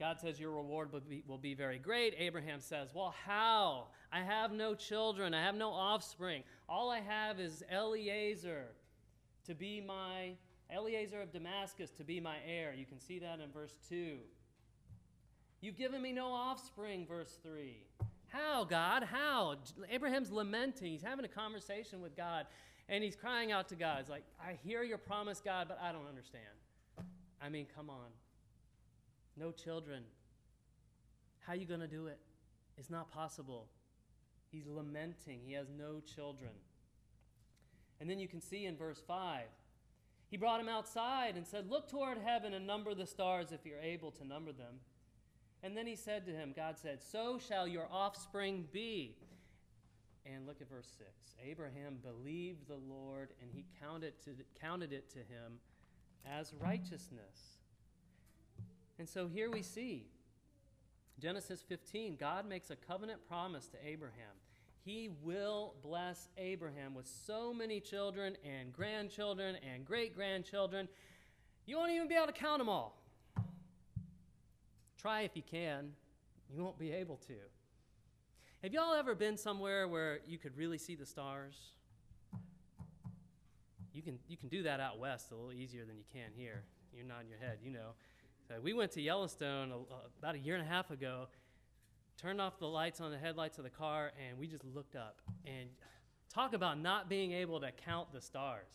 God 0.00 0.18
says, 0.18 0.40
Your 0.40 0.52
reward 0.52 0.92
will 0.92 1.00
be, 1.00 1.22
will 1.26 1.38
be 1.38 1.54
very 1.54 1.78
great. 1.78 2.14
Abraham 2.18 2.60
says, 2.60 2.88
Well, 2.94 3.14
how? 3.26 3.88
I 4.10 4.22
have 4.22 4.50
no 4.50 4.74
children. 4.74 5.34
I 5.34 5.44
have 5.44 5.54
no 5.54 5.70
offspring. 5.70 6.42
All 6.68 6.90
I 6.90 7.00
have 7.00 7.38
is 7.38 7.62
Eliezer 7.70 8.68
to 9.44 9.54
be 9.54 9.80
my, 9.80 10.32
Eliezer 10.74 11.20
of 11.20 11.32
Damascus 11.32 11.90
to 11.92 12.04
be 12.04 12.20
my 12.20 12.36
heir. 12.46 12.74
You 12.76 12.86
can 12.86 13.00
see 13.00 13.18
that 13.18 13.40
in 13.40 13.50
verse 13.50 13.74
2. 13.88 14.16
You've 15.60 15.76
given 15.76 16.00
me 16.00 16.12
no 16.12 16.32
offspring, 16.32 17.06
verse 17.06 17.38
3. 17.42 17.76
How, 18.28 18.64
God? 18.64 19.02
How? 19.02 19.56
Abraham's 19.90 20.30
lamenting. 20.30 20.92
He's 20.92 21.02
having 21.02 21.24
a 21.24 21.28
conversation 21.28 22.00
with 22.00 22.16
God, 22.16 22.46
and 22.88 23.02
he's 23.04 23.16
crying 23.16 23.52
out 23.52 23.68
to 23.68 23.76
God. 23.76 23.98
He's 23.98 24.08
like, 24.08 24.24
I 24.40 24.58
hear 24.64 24.82
your 24.82 24.98
promise, 24.98 25.40
God, 25.44 25.66
but 25.68 25.78
I 25.82 25.92
don't 25.92 26.06
understand. 26.08 26.44
I 27.42 27.48
mean, 27.48 27.66
come 27.74 27.90
on. 27.90 28.06
No 29.36 29.50
children. 29.50 30.04
How 31.40 31.54
you 31.54 31.66
going 31.66 31.80
to 31.80 31.88
do 31.88 32.06
it? 32.06 32.18
It's 32.78 32.90
not 32.90 33.10
possible. 33.10 33.66
He's 34.50 34.66
lamenting. 34.66 35.40
He 35.44 35.52
has 35.54 35.66
no 35.76 36.00
children. 36.00 36.52
And 38.00 38.08
then 38.08 38.18
you 38.18 38.28
can 38.28 38.40
see 38.40 38.66
in 38.66 38.76
verse 38.76 39.02
5 39.06 39.42
he 40.30 40.36
brought 40.36 40.60
him 40.60 40.68
outside 40.68 41.36
and 41.36 41.46
said, 41.46 41.68
Look 41.68 41.88
toward 41.88 42.18
heaven 42.18 42.54
and 42.54 42.66
number 42.66 42.94
the 42.94 43.06
stars 43.06 43.52
if 43.52 43.66
you're 43.66 43.80
able 43.80 44.12
to 44.12 44.26
number 44.26 44.52
them. 44.52 44.76
And 45.62 45.76
then 45.76 45.86
he 45.86 45.96
said 45.96 46.24
to 46.26 46.32
him, 46.32 46.52
God 46.54 46.78
said, 46.78 47.02
So 47.02 47.38
shall 47.38 47.66
your 47.66 47.88
offspring 47.90 48.66
be. 48.72 49.16
And 50.24 50.46
look 50.46 50.60
at 50.60 50.68
verse 50.68 50.88
6. 50.98 51.08
Abraham 51.44 51.98
believed 52.02 52.68
the 52.68 52.76
Lord, 52.76 53.30
and 53.40 53.50
he 53.52 53.64
counted, 53.80 54.14
to, 54.24 54.30
counted 54.60 54.92
it 54.92 55.10
to 55.10 55.18
him 55.18 55.58
as 56.24 56.52
righteousness. 56.60 57.58
And 58.98 59.08
so 59.08 59.26
here 59.26 59.50
we 59.50 59.62
see 59.62 60.06
Genesis 61.20 61.62
15, 61.62 62.16
God 62.16 62.48
makes 62.48 62.70
a 62.70 62.76
covenant 62.76 63.26
promise 63.28 63.66
to 63.68 63.76
Abraham. 63.84 64.36
He 64.84 65.10
will 65.22 65.74
bless 65.82 66.28
Abraham 66.38 66.94
with 66.94 67.06
so 67.26 67.52
many 67.52 67.80
children 67.80 68.36
and 68.44 68.72
grandchildren 68.72 69.56
and 69.74 69.84
great 69.84 70.14
grandchildren. 70.14 70.88
You 71.66 71.76
won't 71.76 71.92
even 71.92 72.08
be 72.08 72.14
able 72.14 72.26
to 72.26 72.32
count 72.32 72.58
them 72.58 72.68
all. 72.68 72.96
Try 74.98 75.22
if 75.22 75.36
you 75.36 75.42
can, 75.42 75.92
you 76.52 76.62
won't 76.62 76.78
be 76.78 76.92
able 76.92 77.16
to. 77.28 77.34
Have 78.62 78.74
y'all 78.74 78.94
ever 78.94 79.14
been 79.14 79.36
somewhere 79.36 79.88
where 79.88 80.20
you 80.26 80.36
could 80.36 80.56
really 80.56 80.78
see 80.78 80.94
the 80.94 81.06
stars? 81.06 81.56
You 83.92 84.02
can, 84.02 84.18
you 84.28 84.36
can 84.36 84.48
do 84.48 84.62
that 84.64 84.80
out 84.80 84.98
west 84.98 85.30
a 85.30 85.34
little 85.34 85.52
easier 85.52 85.84
than 85.84 85.96
you 85.96 86.04
can 86.12 86.30
here. 86.34 86.62
You're 86.94 87.06
nodding 87.06 87.28
your 87.28 87.38
head, 87.38 87.58
you 87.62 87.70
know. 87.70 87.94
So 88.48 88.54
we 88.62 88.72
went 88.72 88.92
to 88.92 89.00
Yellowstone 89.00 89.72
a, 89.72 89.76
about 90.18 90.34
a 90.34 90.38
year 90.38 90.56
and 90.56 90.66
a 90.66 90.68
half 90.68 90.90
ago, 90.90 91.28
turned 92.20 92.40
off 92.40 92.58
the 92.58 92.66
lights 92.66 93.00
on 93.00 93.10
the 93.10 93.18
headlights 93.18 93.58
of 93.58 93.64
the 93.64 93.70
car, 93.70 94.12
and 94.28 94.38
we 94.38 94.46
just 94.46 94.64
looked 94.64 94.94
up. 94.94 95.22
And 95.46 95.68
talk 96.32 96.52
about 96.52 96.78
not 96.78 97.08
being 97.08 97.32
able 97.32 97.60
to 97.60 97.70
count 97.72 98.12
the 98.12 98.20
stars. 98.20 98.68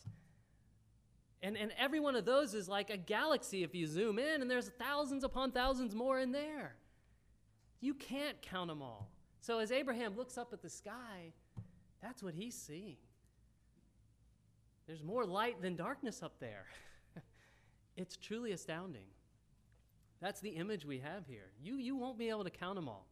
And, 1.42 1.56
and 1.56 1.70
every 1.78 2.00
one 2.00 2.16
of 2.16 2.24
those 2.24 2.54
is 2.54 2.68
like 2.68 2.90
a 2.90 2.96
galaxy 2.96 3.62
if 3.62 3.74
you 3.74 3.86
zoom 3.86 4.18
in, 4.18 4.42
and 4.42 4.50
there's 4.50 4.70
thousands 4.78 5.22
upon 5.22 5.52
thousands 5.52 5.94
more 5.94 6.18
in 6.18 6.32
there. 6.32 6.74
You 7.80 7.94
can't 7.94 8.40
count 8.42 8.68
them 8.68 8.82
all. 8.82 9.10
So 9.40 9.58
as 9.60 9.70
Abraham 9.70 10.16
looks 10.16 10.36
up 10.36 10.52
at 10.52 10.60
the 10.60 10.70
sky, 10.70 11.32
that's 12.02 12.22
what 12.22 12.34
he's 12.34 12.54
seeing. 12.54 12.96
There's 14.86 15.02
more 15.02 15.24
light 15.24 15.62
than 15.62 15.76
darkness 15.76 16.22
up 16.22 16.40
there. 16.40 16.66
it's 17.96 18.16
truly 18.16 18.52
astounding. 18.52 19.06
That's 20.20 20.40
the 20.40 20.50
image 20.50 20.84
we 20.84 20.98
have 21.00 21.26
here. 21.28 21.50
You, 21.62 21.76
you 21.76 21.96
won't 21.96 22.18
be 22.18 22.28
able 22.28 22.44
to 22.44 22.50
count 22.50 22.76
them 22.76 22.88
all. 22.88 23.06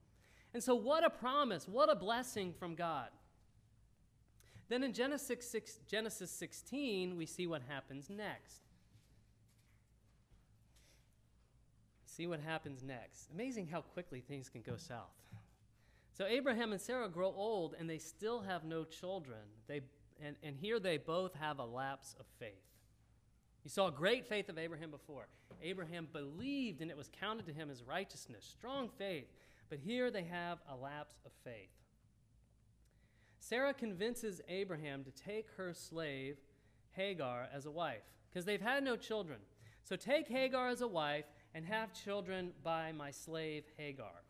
And 0.54 0.62
so, 0.62 0.74
what 0.74 1.04
a 1.04 1.10
promise, 1.10 1.68
what 1.68 1.90
a 1.90 1.96
blessing 1.96 2.54
from 2.58 2.74
God. 2.74 3.08
Then 4.68 4.82
in 4.82 4.94
Genesis, 4.94 5.46
6, 5.50 5.80
Genesis 5.86 6.30
16, 6.30 7.16
we 7.16 7.26
see 7.26 7.46
what 7.46 7.60
happens 7.68 8.08
next. 8.08 8.62
see 12.14 12.26
what 12.26 12.40
happens 12.40 12.82
next. 12.82 13.28
Amazing 13.34 13.66
how 13.66 13.80
quickly 13.80 14.20
things 14.20 14.48
can 14.48 14.62
go 14.62 14.76
south. 14.76 15.10
So 16.12 16.26
Abraham 16.26 16.72
and 16.72 16.80
Sarah 16.80 17.08
grow 17.08 17.34
old 17.36 17.74
and 17.78 17.90
they 17.90 17.98
still 17.98 18.40
have 18.42 18.64
no 18.64 18.84
children. 18.84 19.40
They, 19.66 19.80
and, 20.24 20.36
and 20.42 20.56
here 20.56 20.78
they 20.78 20.96
both 20.96 21.34
have 21.34 21.58
a 21.58 21.64
lapse 21.64 22.14
of 22.20 22.26
faith. 22.38 22.52
You 23.64 23.70
saw 23.70 23.90
great 23.90 24.26
faith 24.26 24.48
of 24.48 24.58
Abraham 24.58 24.90
before. 24.90 25.26
Abraham 25.62 26.06
believed 26.12 26.82
and 26.82 26.90
it 26.90 26.96
was 26.96 27.10
counted 27.20 27.46
to 27.46 27.52
him 27.52 27.70
as 27.70 27.82
righteousness, 27.82 28.46
strong 28.48 28.90
faith. 28.96 29.26
But 29.74 29.80
here 29.80 30.08
they 30.08 30.22
have 30.22 30.58
a 30.70 30.76
lapse 30.76 31.16
of 31.26 31.32
faith. 31.42 31.72
Sarah 33.40 33.74
convinces 33.74 34.40
Abraham 34.48 35.02
to 35.02 35.10
take 35.10 35.48
her 35.56 35.74
slave, 35.74 36.36
Hagar, 36.92 37.48
as 37.52 37.66
a 37.66 37.72
wife, 37.72 38.04
because 38.30 38.44
they've 38.44 38.60
had 38.60 38.84
no 38.84 38.94
children. 38.94 39.40
So 39.82 39.96
take 39.96 40.28
Hagar 40.28 40.68
as 40.68 40.80
a 40.80 40.86
wife 40.86 41.24
and 41.56 41.66
have 41.66 41.92
children 41.92 42.52
by 42.62 42.92
my 42.92 43.10
slave 43.10 43.64
Hagar. 43.76 44.22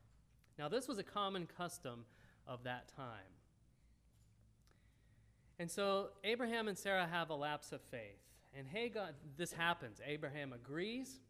Now, 0.58 0.70
this 0.70 0.88
was 0.88 0.96
a 0.96 1.02
common 1.02 1.46
custom 1.46 2.06
of 2.46 2.64
that 2.64 2.88
time. 2.96 3.34
And 5.58 5.70
so 5.70 6.08
Abraham 6.24 6.68
and 6.68 6.78
Sarah 6.78 7.06
have 7.06 7.28
a 7.28 7.36
lapse 7.36 7.70
of 7.70 7.82
faith. 7.82 8.16
And 8.56 8.66
Hagar, 8.66 9.10
this 9.36 9.52
happens. 9.52 10.00
Abraham 10.06 10.54
agrees. 10.54 11.20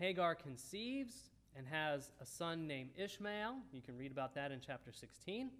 Hagar 0.00 0.34
conceives 0.34 1.31
and 1.56 1.66
has 1.66 2.10
a 2.20 2.26
son 2.26 2.66
named 2.66 2.90
Ishmael. 2.96 3.56
You 3.72 3.82
can 3.82 3.96
read 3.96 4.10
about 4.10 4.34
that 4.34 4.52
in 4.52 4.60
chapter 4.64 4.92
16. 4.92 5.50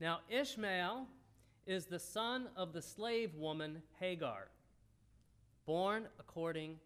Now, 0.00 0.20
Ishmael 0.28 1.06
is 1.66 1.86
the 1.86 1.98
son 1.98 2.48
of 2.56 2.72
the 2.72 2.82
slave 2.82 3.34
woman 3.34 3.82
Hagar, 3.98 4.48
born 5.66 6.06
according 6.18 6.78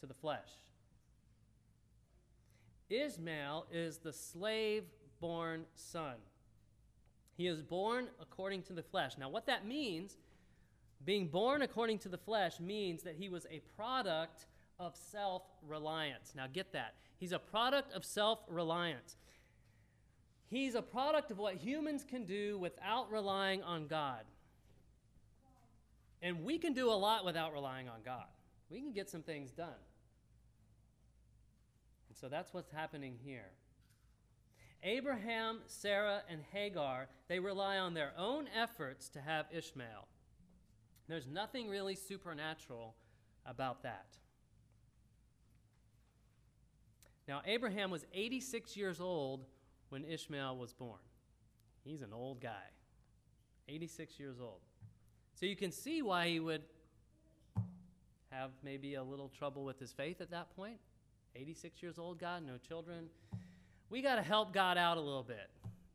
to 0.00 0.06
the 0.06 0.14
flesh. 0.14 0.48
Ishmael 2.90 3.66
is 3.72 3.98
the 3.98 4.12
slave 4.12 4.84
born 5.20 5.64
son. 5.74 6.16
He 7.36 7.46
is 7.46 7.62
born 7.62 8.08
according 8.20 8.62
to 8.64 8.72
the 8.72 8.82
flesh. 8.82 9.12
Now, 9.18 9.28
what 9.28 9.46
that 9.46 9.66
means, 9.66 10.16
being 11.04 11.28
born 11.28 11.62
according 11.62 11.98
to 12.00 12.08
the 12.08 12.18
flesh, 12.18 12.60
means 12.60 13.02
that 13.02 13.16
he 13.16 13.28
was 13.28 13.46
a 13.50 13.60
product 13.76 14.46
of 14.78 14.96
self 14.96 15.42
reliance. 15.66 16.32
Now, 16.34 16.46
get 16.52 16.72
that. 16.72 16.94
He's 17.16 17.32
a 17.32 17.38
product 17.38 17.92
of 17.92 18.04
self 18.04 18.40
reliance. 18.48 19.16
He's 20.46 20.74
a 20.74 20.82
product 20.82 21.30
of 21.30 21.38
what 21.38 21.54
humans 21.56 22.04
can 22.08 22.24
do 22.24 22.58
without 22.58 23.10
relying 23.10 23.62
on 23.62 23.86
God. 23.86 24.24
And 26.22 26.44
we 26.44 26.58
can 26.58 26.72
do 26.72 26.90
a 26.90 26.94
lot 26.94 27.24
without 27.24 27.52
relying 27.52 27.88
on 27.88 28.00
God. 28.04 28.26
We 28.70 28.80
can 28.80 28.92
get 28.92 29.10
some 29.10 29.22
things 29.22 29.50
done. 29.50 29.68
And 32.08 32.16
so 32.16 32.28
that's 32.28 32.54
what's 32.54 32.70
happening 32.70 33.16
here. 33.24 33.50
Abraham, 34.82 35.60
Sarah, 35.66 36.22
and 36.28 36.40
Hagar, 36.52 37.08
they 37.28 37.38
rely 37.38 37.78
on 37.78 37.94
their 37.94 38.12
own 38.16 38.48
efforts 38.54 39.08
to 39.10 39.20
have 39.20 39.46
Ishmael. 39.50 40.06
There's 41.08 41.26
nothing 41.26 41.68
really 41.68 41.94
supernatural 41.94 42.94
about 43.46 43.82
that. 43.82 44.06
Now, 47.26 47.40
Abraham 47.46 47.90
was 47.90 48.04
86 48.12 48.76
years 48.76 49.00
old 49.00 49.44
when 49.88 50.04
Ishmael 50.04 50.56
was 50.56 50.72
born. 50.72 50.98
He's 51.84 52.02
an 52.02 52.12
old 52.12 52.40
guy, 52.40 52.70
86 53.68 54.18
years 54.18 54.36
old. 54.40 54.60
So 55.34 55.46
you 55.46 55.56
can 55.56 55.72
see 55.72 56.02
why 56.02 56.28
he 56.28 56.40
would 56.40 56.62
have 58.30 58.50
maybe 58.62 58.94
a 58.94 59.02
little 59.02 59.28
trouble 59.28 59.64
with 59.64 59.78
his 59.78 59.92
faith 59.92 60.20
at 60.20 60.30
that 60.30 60.54
point. 60.56 60.78
86 61.36 61.82
years 61.82 61.98
old, 61.98 62.18
God, 62.18 62.42
no 62.46 62.56
children. 62.56 63.06
We 63.90 64.02
got 64.02 64.16
to 64.16 64.22
help 64.22 64.52
God 64.52 64.78
out 64.78 64.96
a 64.96 65.00
little 65.00 65.22
bit. 65.22 65.50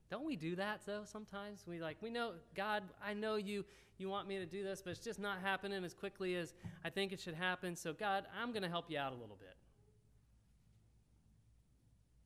Don't 0.10 0.25
we 0.25 0.36
do 0.36 0.56
that 0.56 0.82
though 0.86 1.03
sometimes? 1.06 1.65
We 1.67 1.80
like, 1.80 1.97
we 2.01 2.10
know, 2.10 2.34
God, 2.56 2.84
I 3.03 3.13
know 3.13 3.36
you 3.36 3.63
you 3.99 4.10
want 4.10 4.30
me 4.30 4.38
to 4.38 4.45
do 4.45 4.63
this, 4.63 4.82
but 4.82 4.91
it's 4.91 5.01
just 5.01 5.19
not 5.19 5.39
happening 5.41 5.84
as 5.84 5.93
quickly 5.93 6.36
as 6.36 6.53
I 6.86 6.89
think 6.89 7.12
it 7.12 7.19
should 7.19 7.34
happen. 7.34 7.75
So 7.75 7.91
God, 7.91 8.25
I'm 8.41 8.51
going 8.53 8.63
to 8.63 8.69
help 8.69 8.89
you 8.89 8.97
out 8.97 9.12
a 9.12 9.15
little 9.15 9.38
bit. 9.38 9.48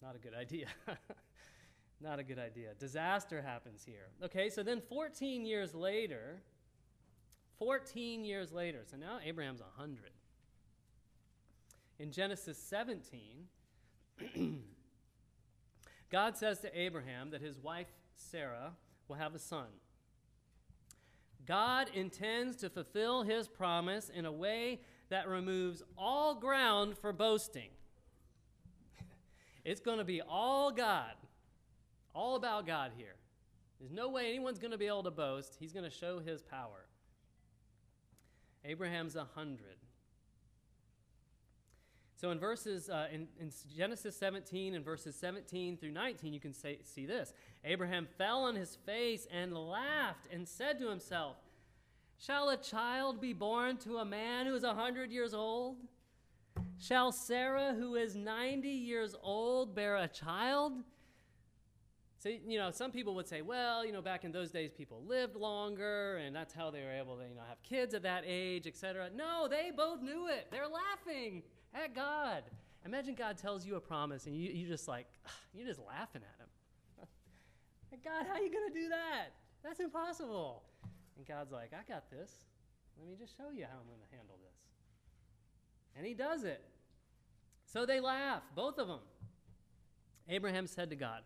Not 0.04 0.16
a 0.18 0.20
good 0.20 0.34
idea. 0.34 0.68
Not 2.02 2.20
a 2.20 2.24
good 2.24 2.38
idea. 2.38 2.74
Disaster 2.78 3.42
happens 3.42 3.86
here. 3.86 4.10
Okay, 4.22 4.50
so 4.50 4.62
then 4.62 4.82
14 4.82 5.46
years 5.46 5.74
later, 5.74 6.42
14 7.58 8.26
years 8.26 8.52
later, 8.52 8.80
so 8.86 8.98
now 8.98 9.20
Abraham's 9.24 9.62
100. 9.62 10.12
In 12.00 12.12
Genesis 12.12 12.58
17, 12.58 13.48
God 16.12 16.36
says 16.36 16.60
to 16.60 16.78
Abraham 16.78 17.30
that 17.30 17.42
his 17.42 17.58
wife 17.58 17.88
Sarah 18.18 18.74
will 19.08 19.16
have 19.16 19.34
a 19.34 19.40
son. 19.40 19.68
God 21.46 21.90
intends 21.94 22.58
to 22.58 22.70
fulfill 22.70 23.24
his 23.24 23.48
promise 23.48 24.10
in 24.14 24.26
a 24.26 24.32
way 24.34 24.82
that 25.08 25.30
removes 25.30 25.82
all 25.98 26.36
ground 26.36 26.98
for 26.98 27.14
boasting. 27.14 27.70
It's 29.66 29.82
going 29.82 29.98
to 29.98 30.04
be 30.04 30.22
all 30.22 30.72
God. 30.72 31.14
All 32.14 32.36
about 32.36 32.68
God 32.68 32.92
here. 32.96 33.16
There's 33.80 33.92
no 33.92 34.10
way 34.10 34.30
anyone's 34.30 34.60
going 34.60 34.72
to 34.72 34.78
be 34.78 34.88
able 34.88 35.04
to 35.04 35.12
boast. 35.12 35.58
He's 35.60 35.74
going 35.74 35.84
to 35.84 35.92
show 35.92 36.20
his 36.20 36.42
power. 36.42 36.86
Abraham's 38.64 39.16
a 39.16 39.26
hundred. 39.36 39.78
So 42.16 42.32
in 42.32 42.40
verses 42.40 42.90
uh, 42.90 43.08
in, 43.12 43.28
in, 43.38 43.52
Genesis 43.76 44.16
17 44.16 44.76
and 44.76 44.86
verses 44.86 45.16
17 45.16 45.76
through 45.76 45.92
19, 45.92 46.34
you 46.34 46.40
can 46.40 46.54
say, 46.54 46.80
see 46.84 47.06
this: 47.06 47.34
Abraham 47.66 48.08
fell 48.18 48.44
on 48.44 48.56
his 48.56 48.78
face 48.86 49.28
and 49.30 49.54
laughed 49.54 50.28
and 50.32 50.48
said 50.48 50.80
to 50.80 50.90
himself, 50.90 51.36
"Shall 52.18 52.48
a 52.48 52.56
child 52.56 53.20
be 53.20 53.34
born 53.34 53.76
to 53.80 53.98
a 53.98 54.06
man 54.06 54.46
who 54.46 54.56
is 54.56 54.64
a 54.64 54.74
hundred 54.74 55.12
years 55.12 55.34
old? 55.34 55.76
Shall 56.86 57.12
Sarah, 57.12 57.74
who 57.74 57.96
is 57.96 58.16
90 58.16 58.68
years 58.68 59.16
old, 59.22 59.74
bear 59.74 59.96
a 59.96 60.08
child?" 60.08 60.84
So, 62.24 62.30
you 62.30 62.58
know, 62.58 62.72
some 62.72 62.92
people 62.92 63.16
would 63.16 63.28
say, 63.28 63.42
well, 63.42 63.86
you 63.86 63.92
know, 63.92 64.02
back 64.02 64.24
in 64.24 64.32
those 64.32 64.50
days, 64.50 64.72
people 64.72 65.04
lived 65.06 65.36
longer, 65.36 66.16
and 66.18 66.34
that's 66.34 66.54
how 66.54 66.72
they 66.72 66.82
were 66.82 66.94
able 66.94 67.18
to, 67.18 67.24
you 67.28 67.36
know, 67.36 67.42
have 67.50 67.62
kids 67.64 67.94
at 67.94 68.04
that 68.04 68.24
age, 68.26 68.66
etc. 68.66 69.10
No, 69.14 69.48
they 69.50 69.72
both 69.76 70.02
knew 70.02 70.30
it. 70.30 70.48
They're 70.50 70.70
laughing 70.70 71.44
at 71.74 71.94
God. 71.94 72.44
Imagine 72.86 73.16
God 73.16 73.38
tells 73.38 73.66
you 73.66 73.76
a 73.76 73.82
promise, 73.82 74.26
and 74.26 74.38
you, 74.38 74.50
you 74.52 74.68
just 74.68 74.88
like, 74.88 75.08
you're 75.54 75.68
just 75.68 75.82
laughing 75.82 76.22
at 76.24 76.40
him. 76.40 77.08
God, 78.06 78.26
how 78.26 78.36
are 78.36 78.42
you 78.42 78.52
going 78.52 78.72
to 78.72 78.80
do 78.80 78.88
that? 78.88 79.34
That's 79.62 79.82
impossible. 79.82 80.64
And 81.18 81.28
God's 81.28 81.52
like, 81.52 81.72
I 81.74 81.84
got 81.92 82.10
this. 82.10 82.32
Let 82.98 83.10
me 83.10 83.16
just 83.20 83.36
show 83.36 83.52
you 83.54 83.66
how 83.66 83.80
I'm 83.80 83.88
going 83.88 84.00
to 84.00 84.16
handle 84.16 84.38
this. 84.42 84.60
And 85.98 86.06
he 86.06 86.14
does 86.14 86.46
it. 86.46 86.64
So 87.74 87.88
they 87.88 88.00
laugh, 88.00 88.44
both 88.56 88.78
of 88.78 88.88
them. 88.88 89.00
Abraham 90.30 90.68
said 90.68 90.92
to 90.92 90.96
God, 90.96 91.22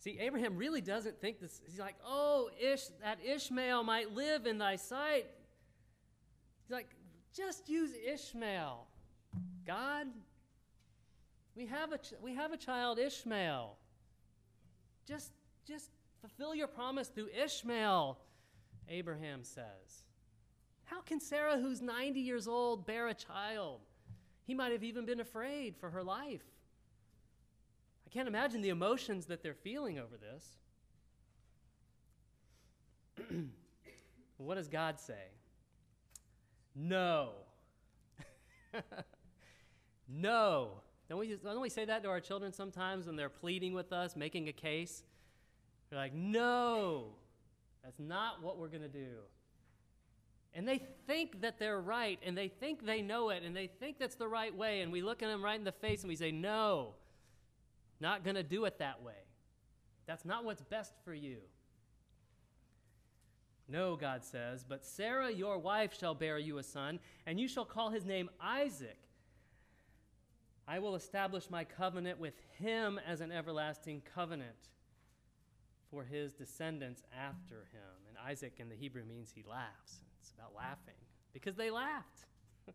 See, 0.00 0.18
Abraham 0.18 0.56
really 0.56 0.80
doesn't 0.80 1.20
think 1.20 1.40
this. 1.40 1.60
He's 1.66 1.78
like, 1.78 1.94
oh, 2.04 2.48
Ish, 2.58 2.86
that 3.02 3.18
Ishmael 3.22 3.84
might 3.84 4.14
live 4.14 4.46
in 4.46 4.56
thy 4.56 4.76
sight. 4.76 5.26
He's 6.64 6.72
like, 6.72 6.88
just 7.36 7.68
use 7.68 7.90
Ishmael. 7.94 8.86
God, 9.66 10.06
we 11.54 11.66
have 11.66 11.92
a, 11.92 11.98
ch- 11.98 12.14
we 12.22 12.34
have 12.34 12.52
a 12.52 12.56
child, 12.56 12.98
Ishmael. 12.98 13.76
Just, 15.06 15.32
just 15.68 15.90
fulfill 16.22 16.54
your 16.54 16.66
promise 16.66 17.08
through 17.08 17.28
Ishmael, 17.44 18.18
Abraham 18.88 19.44
says. 19.44 20.04
How 20.84 21.02
can 21.02 21.20
Sarah, 21.20 21.58
who's 21.58 21.82
90 21.82 22.20
years 22.20 22.48
old, 22.48 22.86
bear 22.86 23.08
a 23.08 23.14
child? 23.14 23.80
He 24.50 24.54
might 24.54 24.72
have 24.72 24.82
even 24.82 25.06
been 25.06 25.20
afraid 25.20 25.76
for 25.76 25.90
her 25.90 26.02
life. 26.02 26.42
I 28.04 28.10
can't 28.10 28.26
imagine 28.26 28.62
the 28.62 28.70
emotions 28.70 29.26
that 29.26 29.44
they're 29.44 29.54
feeling 29.54 30.00
over 30.00 30.16
this. 30.16 30.44
what 34.38 34.56
does 34.56 34.66
God 34.66 34.98
say? 34.98 35.28
No. 36.74 37.30
no. 40.08 40.70
Don't 41.08 41.20
we, 41.20 41.36
don't 41.36 41.60
we 41.60 41.68
say 41.68 41.84
that 41.84 42.02
to 42.02 42.08
our 42.08 42.18
children 42.18 42.52
sometimes 42.52 43.06
when 43.06 43.14
they're 43.14 43.28
pleading 43.28 43.72
with 43.72 43.92
us, 43.92 44.16
making 44.16 44.48
a 44.48 44.52
case? 44.52 45.04
They're 45.90 45.98
like, 46.00 46.12
no, 46.12 47.10
that's 47.84 48.00
not 48.00 48.42
what 48.42 48.58
we're 48.58 48.66
going 48.66 48.82
to 48.82 48.88
do. 48.88 49.18
And 50.54 50.66
they 50.66 50.82
think 51.06 51.42
that 51.42 51.58
they're 51.58 51.80
right, 51.80 52.18
and 52.24 52.36
they 52.36 52.48
think 52.48 52.84
they 52.84 53.02
know 53.02 53.30
it, 53.30 53.44
and 53.44 53.54
they 53.54 53.68
think 53.68 53.98
that's 53.98 54.16
the 54.16 54.26
right 54.26 54.54
way, 54.54 54.80
and 54.80 54.90
we 54.90 55.00
look 55.00 55.22
at 55.22 55.28
them 55.28 55.44
right 55.44 55.58
in 55.58 55.64
the 55.64 55.70
face 55.70 56.02
and 56.02 56.08
we 56.08 56.16
say, 56.16 56.32
no. 56.32 56.94
Not 58.00 58.24
going 58.24 58.34
to 58.34 58.42
do 58.42 58.64
it 58.64 58.78
that 58.78 59.02
way. 59.02 59.12
That's 60.06 60.24
not 60.24 60.44
what's 60.44 60.62
best 60.62 60.94
for 61.04 61.14
you. 61.14 61.36
No, 63.68 63.94
God 63.94 64.24
says, 64.24 64.64
but 64.68 64.84
Sarah, 64.84 65.30
your 65.30 65.58
wife, 65.58 65.96
shall 65.96 66.14
bear 66.14 66.38
you 66.38 66.58
a 66.58 66.62
son, 66.64 66.98
and 67.26 67.38
you 67.38 67.46
shall 67.46 67.64
call 67.64 67.90
his 67.90 68.04
name 68.04 68.28
Isaac. 68.40 68.98
I 70.66 70.80
will 70.80 70.96
establish 70.96 71.48
my 71.48 71.62
covenant 71.62 72.18
with 72.18 72.34
him 72.58 72.98
as 73.06 73.20
an 73.20 73.30
everlasting 73.30 74.02
covenant 74.14 74.68
for 75.90 76.04
his 76.04 76.32
descendants 76.32 77.02
after 77.16 77.66
him. 77.72 78.08
And 78.08 78.16
Isaac 78.28 78.54
in 78.58 78.68
the 78.68 78.74
Hebrew 78.74 79.04
means 79.04 79.30
he 79.32 79.44
laughs. 79.48 80.00
It's 80.20 80.30
about 80.30 80.54
laughing 80.56 80.94
because 81.32 81.56
they 81.56 81.70
laughed. 81.70 82.26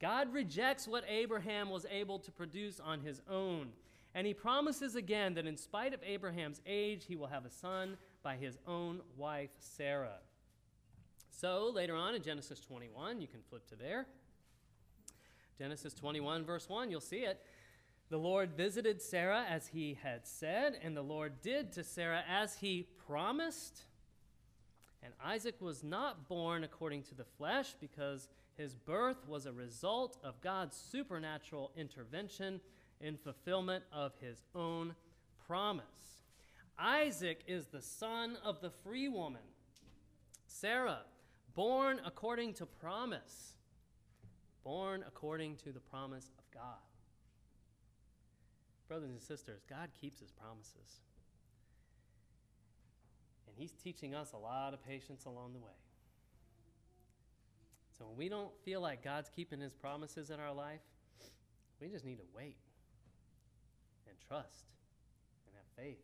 God 0.00 0.32
rejects 0.32 0.88
what 0.88 1.04
Abraham 1.08 1.70
was 1.70 1.86
able 1.90 2.18
to 2.20 2.32
produce 2.32 2.80
on 2.80 3.00
his 3.00 3.20
own. 3.30 3.68
And 4.14 4.26
he 4.26 4.34
promises 4.34 4.94
again 4.94 5.34
that 5.34 5.46
in 5.46 5.56
spite 5.56 5.94
of 5.94 6.00
Abraham's 6.04 6.60
age, 6.66 7.04
he 7.06 7.16
will 7.16 7.28
have 7.28 7.46
a 7.46 7.50
son 7.50 7.96
by 8.22 8.36
his 8.36 8.58
own 8.66 9.00
wife, 9.16 9.50
Sarah. 9.58 10.18
So 11.30 11.70
later 11.74 11.94
on 11.94 12.14
in 12.14 12.22
Genesis 12.22 12.60
21, 12.60 13.20
you 13.20 13.26
can 13.26 13.40
flip 13.48 13.66
to 13.68 13.76
there. 13.76 14.06
Genesis 15.58 15.94
21, 15.94 16.44
verse 16.44 16.68
1, 16.68 16.90
you'll 16.90 17.00
see 17.00 17.20
it. 17.20 17.40
The 18.10 18.18
Lord 18.18 18.52
visited 18.56 19.00
Sarah 19.00 19.44
as 19.48 19.68
he 19.68 19.98
had 20.02 20.26
said, 20.26 20.78
and 20.82 20.94
the 20.94 21.02
Lord 21.02 21.40
did 21.40 21.72
to 21.72 21.84
Sarah 21.84 22.22
as 22.28 22.56
he 22.56 22.86
promised. 23.06 23.84
And 25.02 25.12
Isaac 25.24 25.56
was 25.60 25.82
not 25.82 26.28
born 26.28 26.62
according 26.64 27.02
to 27.04 27.14
the 27.14 27.24
flesh 27.24 27.74
because 27.80 28.28
his 28.56 28.74
birth 28.74 29.26
was 29.26 29.46
a 29.46 29.52
result 29.52 30.16
of 30.22 30.40
God's 30.40 30.76
supernatural 30.76 31.72
intervention 31.76 32.60
in 33.00 33.16
fulfillment 33.16 33.84
of 33.92 34.12
his 34.20 34.44
own 34.54 34.94
promise. 35.46 35.84
Isaac 36.78 37.40
is 37.46 37.66
the 37.66 37.82
son 37.82 38.36
of 38.44 38.60
the 38.60 38.70
free 38.70 39.08
woman, 39.08 39.42
Sarah, 40.46 41.00
born 41.54 42.00
according 42.04 42.54
to 42.54 42.66
promise, 42.66 43.52
born 44.64 45.04
according 45.06 45.56
to 45.56 45.72
the 45.72 45.80
promise 45.80 46.30
of 46.38 46.44
God. 46.52 46.78
Brothers 48.88 49.10
and 49.10 49.22
sisters, 49.22 49.62
God 49.68 49.90
keeps 50.00 50.20
his 50.20 50.30
promises. 50.30 51.00
And 53.52 53.60
he's 53.60 53.72
teaching 53.72 54.14
us 54.14 54.32
a 54.32 54.38
lot 54.38 54.72
of 54.72 54.82
patience 54.82 55.26
along 55.26 55.52
the 55.52 55.58
way. 55.58 55.72
So 57.98 58.06
when 58.06 58.16
we 58.16 58.28
don't 58.30 58.50
feel 58.64 58.80
like 58.80 59.04
God's 59.04 59.28
keeping 59.28 59.60
his 59.60 59.74
promises 59.74 60.30
in 60.30 60.40
our 60.40 60.52
life, 60.52 60.80
we 61.80 61.88
just 61.88 62.04
need 62.04 62.16
to 62.16 62.24
wait 62.34 62.56
and 64.08 64.16
trust 64.26 64.64
and 65.46 65.54
have 65.54 65.84
faith 65.84 65.98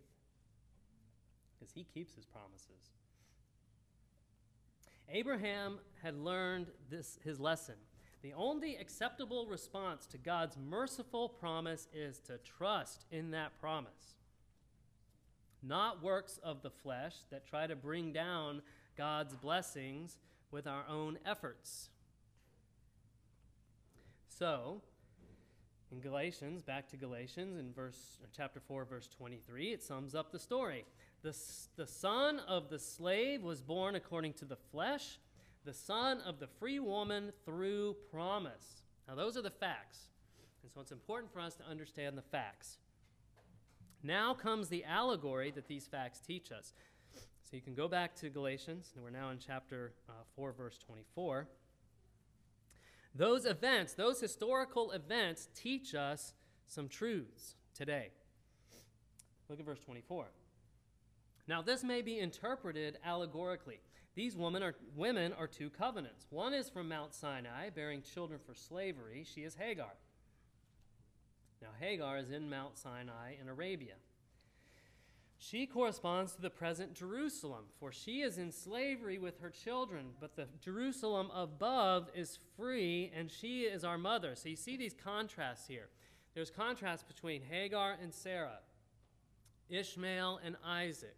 because 1.59 1.73
he 1.73 1.85
keeps 1.85 2.15
his 2.15 2.27
promises. 2.27 2.93
Abraham 5.09 5.79
had 6.03 6.19
learned 6.19 6.67
this 6.91 7.19
his 7.25 7.41
lesson. 7.41 7.77
The 8.21 8.35
only 8.35 8.77
acceptable 8.77 9.47
response 9.47 10.05
to 10.07 10.19
God's 10.19 10.57
merciful 10.59 11.29
promise 11.29 11.89
is 11.95 12.19
to 12.27 12.39
trust 12.39 13.07
in 13.11 13.31
that 13.31 13.59
promise. 13.59 14.18
Not 15.63 16.03
works 16.03 16.39
of 16.43 16.63
the 16.63 16.71
flesh 16.71 17.15
that 17.31 17.47
try 17.47 17.67
to 17.67 17.77
bring 17.77 18.13
down 18.13 18.63
God's 18.97 19.37
blessings 19.37 20.19
with 20.51 20.67
our 20.67 20.85
own 20.89 21.19
efforts. 21.27 21.91
So, 24.29 24.83
in 25.91 26.01
Galatians, 26.01 26.63
back 26.63 26.89
to 26.91 26.97
Galatians, 26.97 27.59
in 27.59 27.73
verse 27.73 28.19
chapter 28.37 28.61
4, 28.61 28.85
verse 28.85 29.09
23, 29.09 29.73
it 29.73 29.83
sums 29.83 30.15
up 30.15 30.31
the 30.31 30.39
story. 30.39 30.85
The, 31.23 31.35
the 31.77 31.87
son 31.87 32.41
of 32.47 32.69
the 32.69 32.79
slave 32.79 33.43
was 33.43 33.63
born 33.63 33.95
according 33.95 34.35
to 34.35 34.45
the 34.45 34.57
flesh, 34.71 35.19
the 35.65 35.73
son 35.73 36.21
of 36.21 36.39
the 36.39 36.47
free 36.47 36.79
woman 36.79 37.33
through 37.45 37.97
promise. 38.13 38.83
Now, 39.09 39.15
those 39.15 39.37
are 39.37 39.43
the 39.43 39.51
facts. 39.51 39.99
And 40.63 40.71
so 40.73 40.81
it's 40.81 40.93
important 40.93 41.33
for 41.33 41.41
us 41.41 41.55
to 41.57 41.65
understand 41.65 42.17
the 42.17 42.23
facts. 42.23 42.79
Now 44.03 44.35
comes 44.35 44.69
the 44.69 44.85
allegory 44.85 45.51
that 45.53 45.67
these 45.67 45.87
facts 45.87 46.21
teach 46.21 46.53
us. 46.53 46.73
So 47.15 47.57
you 47.57 47.63
can 47.63 47.75
go 47.75 47.89
back 47.89 48.15
to 48.17 48.29
Galatians, 48.29 48.93
and 48.95 49.03
we're 49.03 49.11
now 49.11 49.31
in 49.31 49.39
chapter 49.39 49.93
uh, 50.09 50.13
4, 50.37 50.53
verse 50.53 50.79
24. 50.79 51.49
Those 53.15 53.47
events, 53.47 53.95
those 53.95 54.21
historical 54.21 54.93
events, 54.93 55.49
teach 55.55 55.95
us 55.95 56.35
some 56.67 56.89
truths 56.89 57.57
today. 57.75 58.11
Look 59.49 59.59
at 59.59 59.65
verse 59.65 59.81
24. 59.81 60.27
Now, 61.49 61.63
this 61.63 61.83
may 61.83 62.03
be 62.03 62.19
interpreted 62.19 62.99
allegorically. 63.05 63.81
These 64.15 64.37
women 64.37 64.63
are, 64.63 64.75
women 64.95 65.33
are 65.33 65.47
two 65.47 65.71
covenants. 65.71 66.27
One 66.29 66.53
is 66.53 66.69
from 66.69 66.89
Mount 66.89 67.15
Sinai, 67.15 67.71
bearing 67.71 68.03
children 68.03 68.41
for 68.45 68.55
slavery. 68.55 69.25
She 69.25 69.41
is 69.41 69.55
Hagar. 69.55 69.95
Now, 71.61 71.69
Hagar 71.79 72.19
is 72.19 72.31
in 72.31 72.49
Mount 72.49 72.79
Sinai 72.79 73.35
in 73.41 73.49
Arabia. 73.49 73.95
She 75.41 75.67
corresponds 75.67 76.33
to 76.33 76.43
the 76.43 76.51
present 76.51 76.95
Jerusalem, 76.95 77.65
for 77.79 77.93
she 77.93 78.23
is 78.23 78.39
in 78.39 78.51
slavery 78.51 79.19
with 79.19 79.41
her 79.41 79.51
children, 79.51 80.07
but 80.21 80.35
the 80.35 80.49
Jerusalem 80.61 81.31
above 81.33 82.11
is 82.13 82.41
free, 82.57 83.13
and 83.17 83.31
she 83.31 83.63
is 83.63 83.85
our 83.85 83.99
mother. 83.99 84.35
So 84.35 84.49
you 84.49 84.57
see 84.57 84.77
these 84.77 84.95
contrasts 84.95 85.69
here. 85.69 85.89
There's 86.35 86.51
contrast 86.51 87.07
between 87.07 87.43
Hagar 87.43 87.97
and 88.03 88.13
Sarah, 88.13 88.59
Ishmael 89.69 90.41
and 90.45 90.57
Isaac. 90.65 91.17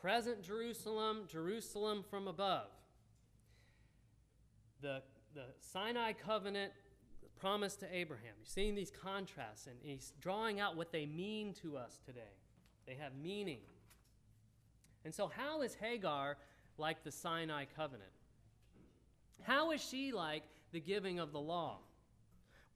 Present 0.00 0.42
Jerusalem, 0.42 1.22
Jerusalem 1.28 2.04
from 2.10 2.26
above. 2.26 2.68
The, 4.80 5.02
the 5.32 5.46
Sinai 5.60 6.12
covenant 6.12 6.72
promise 7.44 7.76
to 7.76 7.94
Abraham. 7.94 8.32
You're 8.38 8.46
seeing 8.46 8.74
these 8.74 8.90
contrasts, 8.90 9.66
and 9.66 9.76
he's 9.82 10.14
drawing 10.22 10.60
out 10.60 10.78
what 10.78 10.92
they 10.92 11.04
mean 11.04 11.52
to 11.60 11.76
us 11.76 12.00
today. 12.06 12.38
They 12.86 12.94
have 12.94 13.12
meaning. 13.22 13.58
And 15.04 15.14
so, 15.14 15.26
how 15.26 15.60
is 15.60 15.74
Hagar 15.74 16.38
like 16.78 17.04
the 17.04 17.12
Sinai 17.12 17.66
covenant? 17.76 18.08
How 19.42 19.72
is 19.72 19.82
she 19.82 20.10
like 20.10 20.44
the 20.72 20.80
giving 20.80 21.18
of 21.18 21.32
the 21.32 21.38
law? 21.38 21.80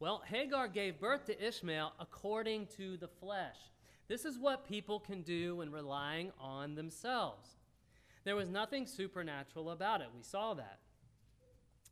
Well, 0.00 0.22
Hagar 0.26 0.68
gave 0.68 1.00
birth 1.00 1.24
to 1.26 1.46
Ishmael 1.46 1.94
according 1.98 2.66
to 2.76 2.98
the 2.98 3.08
flesh. 3.08 3.56
This 4.06 4.26
is 4.26 4.38
what 4.38 4.68
people 4.68 5.00
can 5.00 5.22
do 5.22 5.56
when 5.56 5.72
relying 5.72 6.30
on 6.38 6.74
themselves. 6.74 7.48
There 8.24 8.36
was 8.36 8.50
nothing 8.50 8.86
supernatural 8.86 9.70
about 9.70 10.02
it. 10.02 10.08
We 10.14 10.22
saw 10.22 10.52
that. 10.52 10.80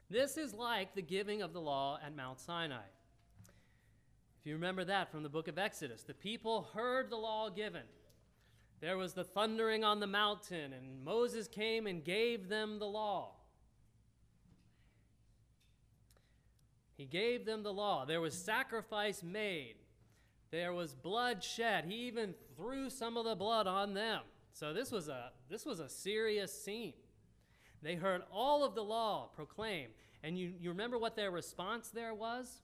This 0.09 0.37
is 0.37 0.55
like 0.55 0.95
the 0.95 1.03
giving 1.03 1.43
of 1.43 1.53
the 1.53 1.61
law 1.61 1.99
at 2.05 2.15
Mount 2.15 2.41
Sinai. 2.41 2.87
If 4.41 4.47
you 4.47 4.55
remember 4.55 4.85
that 4.85 5.11
from 5.11 5.23
the 5.23 5.29
book 5.29 5.49
of 5.49 5.59
Exodus, 5.59 6.03
the 6.03 6.15
people 6.15 6.69
heard 6.73 7.11
the 7.11 7.17
law 7.17 7.51
given. 7.51 7.83
There 8.81 8.97
was 8.97 9.15
the 9.15 9.25
thundering 9.25 9.83
on 9.83 10.01
the 10.01 10.07
mountain, 10.07 10.73
and 10.73 11.05
Moses 11.05 11.49
came 11.49 11.87
and 11.87 12.05
gave 12.05 12.49
them 12.49 12.79
the 12.79 12.87
law. 12.87 13.33
He 16.97 17.05
gave 17.05 17.45
them 17.45 17.63
the 17.63 17.73
law. 17.73 18.05
There 18.05 18.21
was 18.21 18.35
sacrifice 18.35 19.23
made. 19.23 19.77
There 20.51 20.73
was 20.73 20.95
blood 20.95 21.43
shed. 21.43 21.85
He 21.87 22.07
even 22.07 22.35
threw 22.57 22.89
some 22.89 23.17
of 23.17 23.25
the 23.25 23.35
blood 23.35 23.67
on 23.67 23.95
them. 23.95 24.23
So 24.53 24.73
this 24.73 24.91
was 24.91 25.09
a 25.09 25.33
this 25.51 25.67
was 25.67 25.81
a 25.81 25.89
serious 25.89 26.53
scene. 26.53 26.95
They 27.87 27.95
heard 27.95 28.23
all 28.33 28.65
of 28.65 28.75
the 28.75 28.83
law 28.83 29.29
proclaimed. 29.37 29.93
And 30.25 30.37
you, 30.37 30.53
you 30.61 30.71
remember 30.71 30.99
what 30.99 31.15
their 31.15 31.31
response 31.31 31.89
there 31.89 32.13
was? 32.13 32.63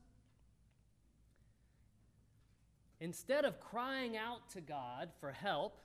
Instead 2.99 3.45
of 3.45 3.61
crying 3.61 4.17
out 4.17 4.51
to 4.51 4.61
God 4.61 5.11
for 5.21 5.31
help, 5.31 5.79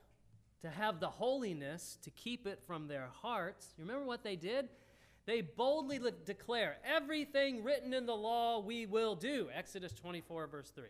to 0.63 0.71
have 0.71 1.00
the 1.00 1.08
holiness 1.08 2.00
to 2.02 2.10
keep 2.10 2.47
it 2.47 2.63
from 2.65 2.88
their 2.88 3.10
hearts, 3.21 3.76
you 3.78 3.84
remember 3.84 4.08
what 4.08 4.23
they 4.23 4.36
did? 4.36 4.69
They 5.28 5.41
boldly 5.41 6.00
declare, 6.26 6.78
Everything 6.84 7.63
written 7.63 7.93
in 7.93 8.08
the 8.08 8.15
law 8.15 8.60
we 8.60 8.88
will 8.88 9.13
do. 9.13 9.50
Exodus 9.54 9.93
24, 9.93 10.47
verse 10.47 10.71
3 10.71 10.86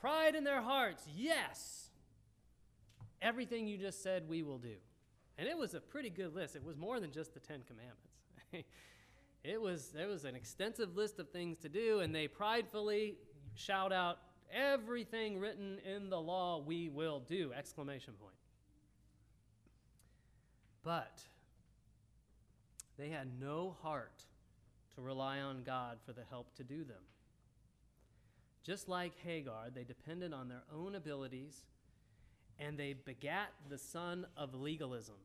pride 0.00 0.36
in 0.36 0.44
their 0.44 0.62
hearts, 0.62 1.02
yes, 1.14 1.90
everything 3.20 3.66
you 3.66 3.78
just 3.78 4.00
said 4.00 4.28
we 4.28 4.44
will 4.44 4.58
do. 4.58 4.76
And 5.38 5.48
it 5.48 5.56
was 5.56 5.74
a 5.74 5.80
pretty 5.80 6.10
good 6.10 6.34
list. 6.34 6.56
It 6.56 6.64
was 6.64 6.76
more 6.76 7.00
than 7.00 7.12
just 7.12 7.34
the 7.34 7.40
Ten 7.40 7.62
Commandments. 7.66 8.18
it 9.44 9.60
was 9.60 9.88
there 9.88 10.08
was 10.08 10.24
an 10.24 10.34
extensive 10.34 10.96
list 10.96 11.18
of 11.18 11.30
things 11.30 11.58
to 11.58 11.68
do, 11.68 12.00
and 12.00 12.14
they 12.14 12.28
pridefully 12.28 13.14
shout 13.54 13.92
out, 13.92 14.18
everything 14.52 15.38
written 15.38 15.78
in 15.84 16.10
the 16.10 16.20
law 16.20 16.58
we 16.58 16.88
will 16.88 17.20
do! 17.20 17.52
Exclamation 17.56 18.14
point. 18.20 18.34
But 20.82 21.20
they 22.98 23.08
had 23.08 23.28
no 23.40 23.76
heart 23.82 24.24
to 24.94 25.00
rely 25.00 25.40
on 25.40 25.62
God 25.62 25.98
for 26.04 26.12
the 26.12 26.24
help 26.28 26.54
to 26.56 26.64
do 26.64 26.84
them. 26.84 27.02
Just 28.62 28.88
like 28.88 29.12
Hagar, 29.24 29.70
they 29.74 29.84
depended 29.84 30.32
on 30.32 30.48
their 30.48 30.62
own 30.74 30.94
abilities 30.94 31.64
and 32.60 32.78
they 32.78 32.92
begat 32.92 33.48
the 33.68 33.78
son 33.78 34.26
of 34.36 34.54
legalism. 34.54 35.16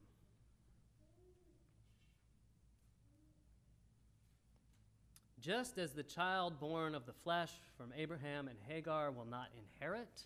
just 5.45 5.77
as 5.77 5.91
the 5.91 6.01
child 6.01 6.59
born 6.59 6.95
of 6.95 7.05
the 7.05 7.13
flesh 7.23 7.51
from 7.77 7.93
Abraham 7.95 8.47
and 8.47 8.57
Hagar 8.67 9.11
will 9.11 9.27
not 9.29 9.49
inherit, 9.55 10.23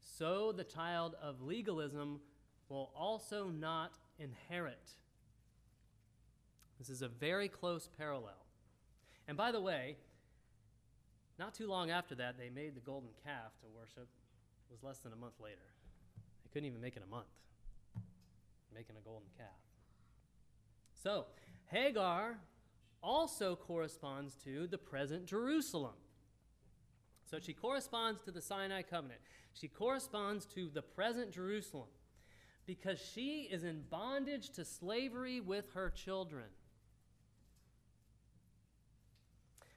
so 0.00 0.52
the 0.52 0.64
child 0.64 1.14
of 1.22 1.42
legalism 1.42 2.18
will 2.70 2.90
also 2.96 3.48
not 3.48 3.92
inherit. 4.18 4.94
This 6.78 6.88
is 6.88 7.02
a 7.02 7.08
very 7.08 7.48
close 7.48 7.90
parallel. 7.98 8.46
And 9.28 9.36
by 9.36 9.52
the 9.52 9.60
way, 9.60 9.96
not 11.38 11.54
too 11.54 11.66
long 11.66 11.90
after 11.90 12.14
that, 12.14 12.38
they 12.38 12.48
made 12.48 12.74
the 12.74 12.80
golden 12.80 13.10
calf 13.22 13.52
to 13.60 13.66
worship. 13.76 14.08
It 14.70 14.72
was 14.72 14.82
less 14.82 15.00
than 15.00 15.12
a 15.12 15.16
month 15.16 15.34
later. 15.42 15.56
Couldn't 16.52 16.66
even 16.66 16.80
make 16.80 16.96
it 16.96 17.02
a 17.06 17.10
month, 17.10 17.28
making 18.74 18.96
a 18.96 19.04
golden 19.04 19.28
calf. 19.36 19.48
So, 21.02 21.26
Hagar 21.66 22.38
also 23.02 23.56
corresponds 23.56 24.34
to 24.44 24.66
the 24.66 24.78
present 24.78 25.26
Jerusalem. 25.26 25.94
So 27.30 27.38
she 27.38 27.52
corresponds 27.52 28.20
to 28.22 28.32
the 28.32 28.42
Sinai 28.42 28.82
covenant. 28.82 29.20
She 29.52 29.68
corresponds 29.68 30.46
to 30.46 30.68
the 30.68 30.82
present 30.82 31.30
Jerusalem 31.30 31.88
because 32.66 32.98
she 33.14 33.48
is 33.50 33.64
in 33.64 33.82
bondage 33.88 34.50
to 34.50 34.64
slavery 34.64 35.40
with 35.40 35.70
her 35.74 35.90
children. 35.90 36.46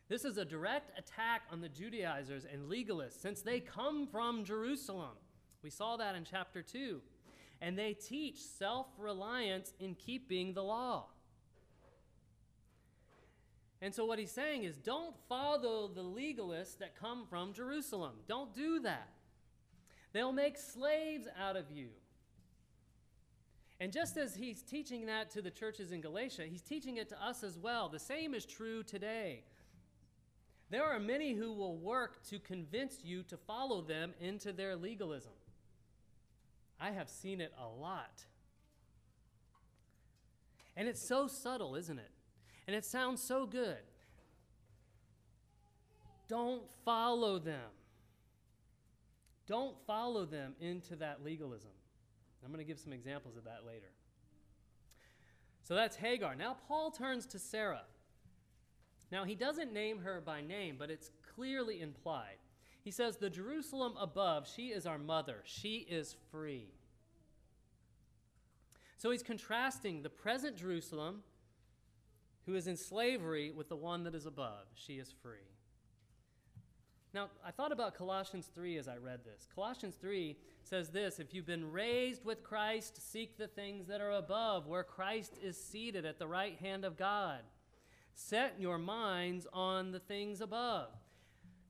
This 0.10 0.26
is 0.26 0.38
a 0.38 0.46
direct 0.46 0.98
attack 0.98 1.44
on 1.52 1.62
the 1.62 1.70
Judaizers 1.70 2.46
and 2.52 2.70
legalists 2.70 3.22
since 3.22 3.42
they 3.42 3.60
come 3.60 4.08
from 4.08 4.44
Jerusalem. 4.44 5.16
We 5.64 5.70
saw 5.70 5.98
that 5.98 6.16
in 6.16 6.26
chapter 6.30 6.62
2. 6.62 7.02
And 7.62 7.78
they 7.78 7.94
teach 7.94 8.38
self 8.38 8.88
reliance 8.98 9.74
in 9.80 9.96
keeping 9.96 10.54
the 10.54 10.64
law. 10.64 11.06
And 13.82 13.94
so, 13.94 14.06
what 14.06 14.20
he's 14.20 14.32
saying 14.32 14.64
is 14.64 14.78
don't 14.78 15.16
follow 15.28 15.88
the 15.88 16.04
legalists 16.04 16.78
that 16.80 16.96
come 17.00 17.26
from 17.30 17.54
Jerusalem. 17.54 18.14
Don't 18.28 18.54
do 18.54 18.80
that. 18.82 19.10
They'll 20.12 20.34
make 20.34 20.58
slaves 20.58 21.28
out 21.42 21.56
of 21.56 21.72
you. 21.72 21.90
And 23.80 23.92
just 23.92 24.16
as 24.16 24.36
he's 24.36 24.62
teaching 24.62 25.08
that 25.08 25.32
to 25.32 25.42
the 25.42 25.50
churches 25.50 25.92
in 25.92 26.00
Galatia, 26.00 26.44
he's 26.50 26.62
teaching 26.62 26.98
it 26.98 27.10
to 27.10 27.22
us 27.22 27.44
as 27.44 27.58
well. 27.58 27.90
The 27.90 28.00
same 28.00 28.34
is 28.34 28.46
true 28.46 28.84
today. 28.84 29.44
There 30.70 30.86
are 30.86 31.00
many 31.00 31.34
who 31.34 31.52
will 31.52 31.76
work 31.78 32.24
to 32.30 32.40
convince 32.40 33.04
you 33.04 33.24
to 33.24 33.38
follow 33.38 33.82
them 33.82 34.14
into 34.22 34.54
their 34.54 34.76
legalism. 34.76 35.34
I 36.84 36.92
have 36.92 37.10
seen 37.10 37.40
it 37.40 37.54
a 37.58 37.66
lot. 37.66 38.26
And 40.76 40.86
it's 40.86 41.08
so 41.08 41.28
subtle, 41.28 41.76
isn't 41.76 41.98
it? 41.98 42.12
And 42.68 42.76
it 42.76 42.84
sounds 42.84 43.24
so 43.24 43.46
good. 43.46 43.78
Don't 46.28 46.64
follow 46.84 47.40
them. 47.40 47.70
Don't 49.48 49.78
follow 49.88 50.26
them 50.26 50.56
into 50.60 50.98
that 50.98 51.24
legalism. 51.24 51.72
I'm 52.44 52.52
going 52.52 52.64
to 52.64 52.68
give 52.68 52.80
some 52.80 52.92
examples 52.92 53.38
of 53.38 53.46
that 53.46 53.62
later. 53.66 53.92
So 55.62 55.76
that's 55.76 55.96
Hagar. 55.96 56.36
Now 56.36 56.58
Paul 56.68 56.92
turns 56.92 57.26
to 57.28 57.40
Sarah. 57.40 57.84
Now, 59.10 59.24
he 59.24 59.36
doesn't 59.36 59.72
name 59.72 60.00
her 60.00 60.22
by 60.26 60.42
name, 60.42 60.76
but 60.78 60.90
it's 60.90 61.12
clearly 61.36 61.82
implied. 61.82 62.38
He 62.84 62.92
says, 62.92 63.18
The 63.18 63.30
Jerusalem 63.30 63.94
above, 64.00 64.48
she 64.48 64.68
is 64.68 64.86
our 64.86 64.98
mother. 64.98 65.38
She 65.46 65.78
is 65.90 66.16
free. 66.32 66.68
So 68.98 69.12
he's 69.12 69.24
contrasting 69.24 70.02
the 70.02 70.10
present 70.10 70.58
Jerusalem, 70.58 71.24
who 72.46 72.56
is 72.56 72.68
in 72.68 72.78
slavery, 72.78 73.52
with 73.52 73.70
the 73.70 73.76
one 73.76 74.04
that 74.04 74.16
is 74.16 74.26
above. 74.26 74.68
She 74.76 74.94
is 74.94 75.14
free. 75.22 75.54
Now, 77.14 77.30
I 77.46 77.52
thought 77.52 77.72
about 77.72 77.96
Colossians 77.96 78.50
3 78.56 78.78
as 78.78 78.88
I 78.88 78.98
read 78.98 79.24
this. 79.24 79.48
Colossians 79.54 79.96
3 79.96 80.36
says 80.64 80.90
this 80.90 81.20
If 81.20 81.34
you've 81.34 81.46
been 81.46 81.72
raised 81.72 82.26
with 82.26 82.44
Christ, 82.44 83.12
seek 83.12 83.38
the 83.38 83.48
things 83.48 83.88
that 83.88 84.02
are 84.02 84.12
above, 84.12 84.68
where 84.68 84.84
Christ 84.84 85.38
is 85.42 85.62
seated 85.62 86.06
at 86.06 86.18
the 86.18 86.28
right 86.28 86.58
hand 86.60 86.84
of 86.84 86.98
God. 86.98 87.40
Set 88.16 88.56
your 88.60 88.78
minds 88.78 89.48
on 89.54 89.92
the 89.92 90.00
things 90.00 90.42
above. 90.42 90.90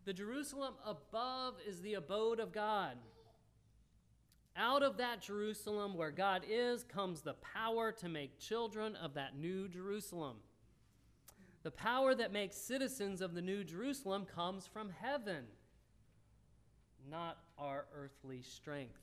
The 0.06 0.14
Jerusalem 0.14 0.74
above 0.86 1.56
is 1.66 1.82
the 1.82 1.94
abode 1.94 2.40
of 2.40 2.52
God. 2.52 2.98
Out 4.56 4.84
of 4.84 4.98
that 4.98 5.22
Jerusalem 5.22 5.96
where 5.96 6.12
God 6.12 6.44
is 6.48 6.84
comes 6.84 7.22
the 7.22 7.34
power 7.34 7.92
to 7.94 8.10
make 8.10 8.38
children 8.38 8.96
of 8.98 9.14
that 9.14 9.38
new 9.38 9.68
Jerusalem. 9.68 10.38
The 11.64 11.72
power 11.72 12.14
that 12.14 12.34
makes 12.34 12.58
citizens 12.58 13.22
of 13.22 13.34
the 13.34 13.42
new 13.42 13.64
Jerusalem 13.64 14.26
comes 14.26 14.68
from 14.68 14.90
heaven, 15.00 15.46
not 17.10 17.38
our 17.58 17.86
earthly 17.96 18.42
strength. 18.42 19.00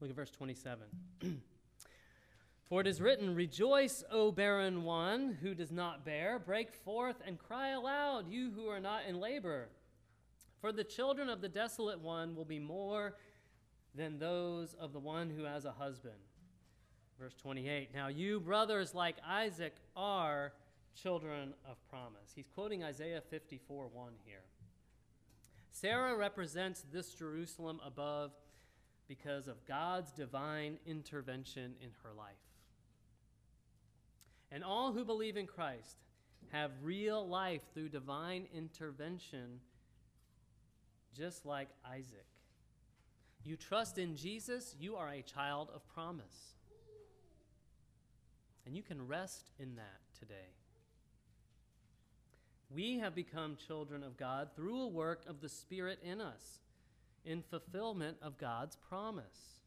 Look 0.00 0.10
at 0.10 0.16
verse 0.16 0.30
27. 0.30 0.86
For 2.70 2.80
it 2.80 2.86
is 2.86 3.00
written, 3.00 3.34
Rejoice, 3.34 4.04
O 4.12 4.30
barren 4.30 4.84
one 4.84 5.36
who 5.42 5.54
does 5.54 5.72
not 5.72 6.04
bear. 6.04 6.38
Break 6.38 6.72
forth 6.72 7.16
and 7.26 7.36
cry 7.36 7.70
aloud, 7.70 8.30
you 8.30 8.52
who 8.54 8.68
are 8.68 8.78
not 8.78 9.06
in 9.08 9.18
labor. 9.18 9.70
For 10.60 10.70
the 10.70 10.84
children 10.84 11.28
of 11.28 11.40
the 11.40 11.48
desolate 11.48 11.98
one 11.98 12.36
will 12.36 12.44
be 12.44 12.60
more 12.60 13.16
than 13.92 14.20
those 14.20 14.74
of 14.74 14.92
the 14.92 15.00
one 15.00 15.30
who 15.30 15.42
has 15.42 15.64
a 15.64 15.72
husband. 15.72 16.14
Verse 17.18 17.34
28 17.42 17.92
Now 17.92 18.06
you, 18.06 18.38
brothers, 18.38 18.94
like 18.94 19.16
Isaac, 19.26 19.74
are 19.96 20.52
children 20.94 21.54
of 21.68 21.76
promise. 21.88 22.30
He's 22.36 22.48
quoting 22.54 22.84
Isaiah 22.84 23.20
54 23.30 23.88
1 23.88 24.12
here. 24.24 24.44
Sarah 25.72 26.16
represents 26.16 26.84
this 26.92 27.14
Jerusalem 27.14 27.80
above 27.84 28.30
because 29.08 29.48
of 29.48 29.66
God's 29.66 30.12
divine 30.12 30.78
intervention 30.86 31.74
in 31.82 31.90
her 32.04 32.12
life. 32.16 32.49
And 34.52 34.64
all 34.64 34.92
who 34.92 35.04
believe 35.04 35.36
in 35.36 35.46
Christ 35.46 35.96
have 36.52 36.70
real 36.82 37.26
life 37.26 37.62
through 37.72 37.90
divine 37.90 38.46
intervention, 38.54 39.60
just 41.16 41.46
like 41.46 41.68
Isaac. 41.84 42.26
You 43.44 43.56
trust 43.56 43.98
in 43.98 44.16
Jesus, 44.16 44.74
you 44.78 44.96
are 44.96 45.08
a 45.08 45.22
child 45.22 45.68
of 45.74 45.86
promise. 45.94 46.56
And 48.66 48.76
you 48.76 48.82
can 48.82 49.06
rest 49.06 49.50
in 49.58 49.76
that 49.76 50.00
today. 50.18 50.50
We 52.68 52.98
have 52.98 53.14
become 53.14 53.56
children 53.56 54.04
of 54.04 54.16
God 54.16 54.50
through 54.54 54.82
a 54.82 54.88
work 54.88 55.24
of 55.28 55.40
the 55.40 55.48
Spirit 55.48 55.98
in 56.04 56.20
us, 56.20 56.60
in 57.24 57.42
fulfillment 57.42 58.18
of 58.22 58.38
God's 58.38 58.76
promise. 58.76 59.59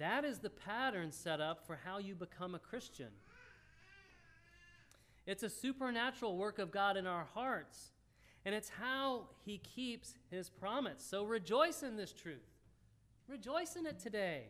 That 0.00 0.24
is 0.24 0.38
the 0.38 0.48
pattern 0.48 1.12
set 1.12 1.42
up 1.42 1.66
for 1.66 1.78
how 1.84 1.98
you 1.98 2.14
become 2.14 2.54
a 2.54 2.58
Christian. 2.58 3.10
It's 5.26 5.42
a 5.42 5.50
supernatural 5.50 6.38
work 6.38 6.58
of 6.58 6.70
God 6.70 6.96
in 6.96 7.06
our 7.06 7.26
hearts, 7.34 7.90
and 8.46 8.54
it's 8.54 8.70
how 8.70 9.26
He 9.44 9.58
keeps 9.58 10.14
His 10.30 10.48
promise. 10.48 11.04
So 11.06 11.24
rejoice 11.24 11.82
in 11.82 11.98
this 11.98 12.14
truth. 12.14 12.48
Rejoice 13.28 13.76
in 13.76 13.84
it 13.84 13.98
today. 13.98 14.44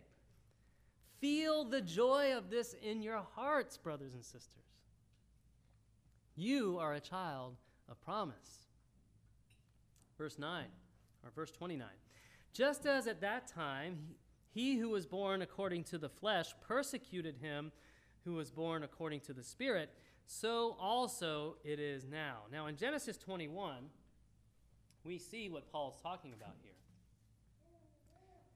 Feel 1.21 1.65
the 1.65 1.81
joy 1.81 2.33
of 2.35 2.49
this 2.49 2.77
in 2.81 3.03
your 3.03 3.21
hearts, 3.35 3.77
brothers 3.77 4.15
and 4.15 4.25
sisters. 4.25 4.63
You 6.37 6.79
are 6.79 6.95
a 6.95 7.01
child 7.01 7.57
of 7.89 8.01
promise. 8.01 8.69
Verse 10.17 10.39
9, 10.39 10.65
or 11.25 11.31
verse 11.35 11.51
29. 11.51 11.89
Just 12.53 12.87
as 12.87 13.09
at 13.09 13.21
that 13.21 13.49
time, 13.49 13.99
he 14.53 14.77
who 14.77 14.89
was 14.89 15.07
born 15.07 15.43
according 15.43 15.85
to 15.85 15.99
the 15.99 16.09
flesh 16.09 16.55
persecuted 16.67 17.37
him 17.37 17.73
who 18.25 18.35
was 18.35 18.51
born 18.51 18.83
according 18.83 19.21
to 19.21 19.33
the 19.33 19.43
Spirit, 19.43 19.91
so 20.27 20.77
also 20.79 21.57
it 21.65 21.79
is 21.79 22.07
now. 22.07 22.41
Now, 22.53 22.67
in 22.67 22.77
Genesis 22.77 23.17
21, 23.17 23.75
we 25.05 25.19
see 25.19 25.49
what 25.49 25.71
Paul's 25.71 26.01
talking 26.03 26.33
about 26.33 26.57
here. 26.63 26.73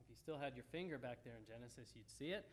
If 0.02 0.10
you 0.10 0.16
still 0.16 0.38
had 0.38 0.54
your 0.54 0.64
finger 0.70 0.98
back 0.98 1.18
there 1.24 1.34
in 1.38 1.46
Genesis, 1.46 1.92
you'd 1.94 2.10
see 2.10 2.32
it. 2.32 2.44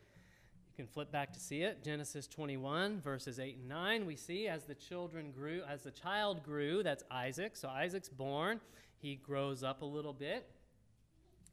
You 0.69 0.85
can 0.85 0.87
flip 0.87 1.11
back 1.11 1.33
to 1.33 1.39
see 1.39 1.63
it. 1.63 1.83
Genesis 1.83 2.27
21, 2.27 3.01
verses 3.01 3.39
8 3.39 3.57
and 3.57 3.67
9, 3.67 4.05
we 4.05 4.15
see 4.15 4.47
as 4.47 4.63
the 4.63 4.75
children 4.75 5.31
grew, 5.31 5.63
as 5.67 5.83
the 5.83 5.91
child 5.91 6.43
grew, 6.43 6.81
that's 6.81 7.03
Isaac. 7.11 7.57
So 7.57 7.67
Isaac's 7.67 8.07
born. 8.07 8.61
He 8.97 9.15
grows 9.15 9.63
up 9.63 9.81
a 9.81 9.85
little 9.85 10.13
bit 10.13 10.47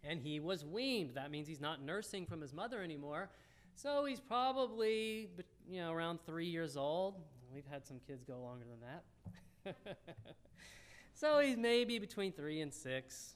and 0.04 0.20
he 0.20 0.40
was 0.40 0.64
weaned. 0.64 1.14
That 1.14 1.30
means 1.30 1.48
he's 1.48 1.60
not 1.60 1.82
nursing 1.82 2.26
from 2.26 2.40
his 2.40 2.52
mother 2.52 2.82
anymore. 2.82 3.30
So 3.74 4.04
he's 4.04 4.20
probably, 4.20 5.28
you 5.70 5.80
know, 5.80 5.92
around 5.92 6.20
three 6.26 6.46
years 6.46 6.76
old. 6.76 7.14
We've 7.54 7.66
had 7.70 7.86
some 7.86 8.00
kids 8.06 8.24
go 8.24 8.38
longer 8.40 8.64
than 8.64 9.74
that. 9.74 9.96
so 11.14 11.38
he's 11.40 11.56
maybe 11.56 11.98
between 11.98 12.32
three 12.32 12.60
and 12.60 12.72
six 12.72 13.34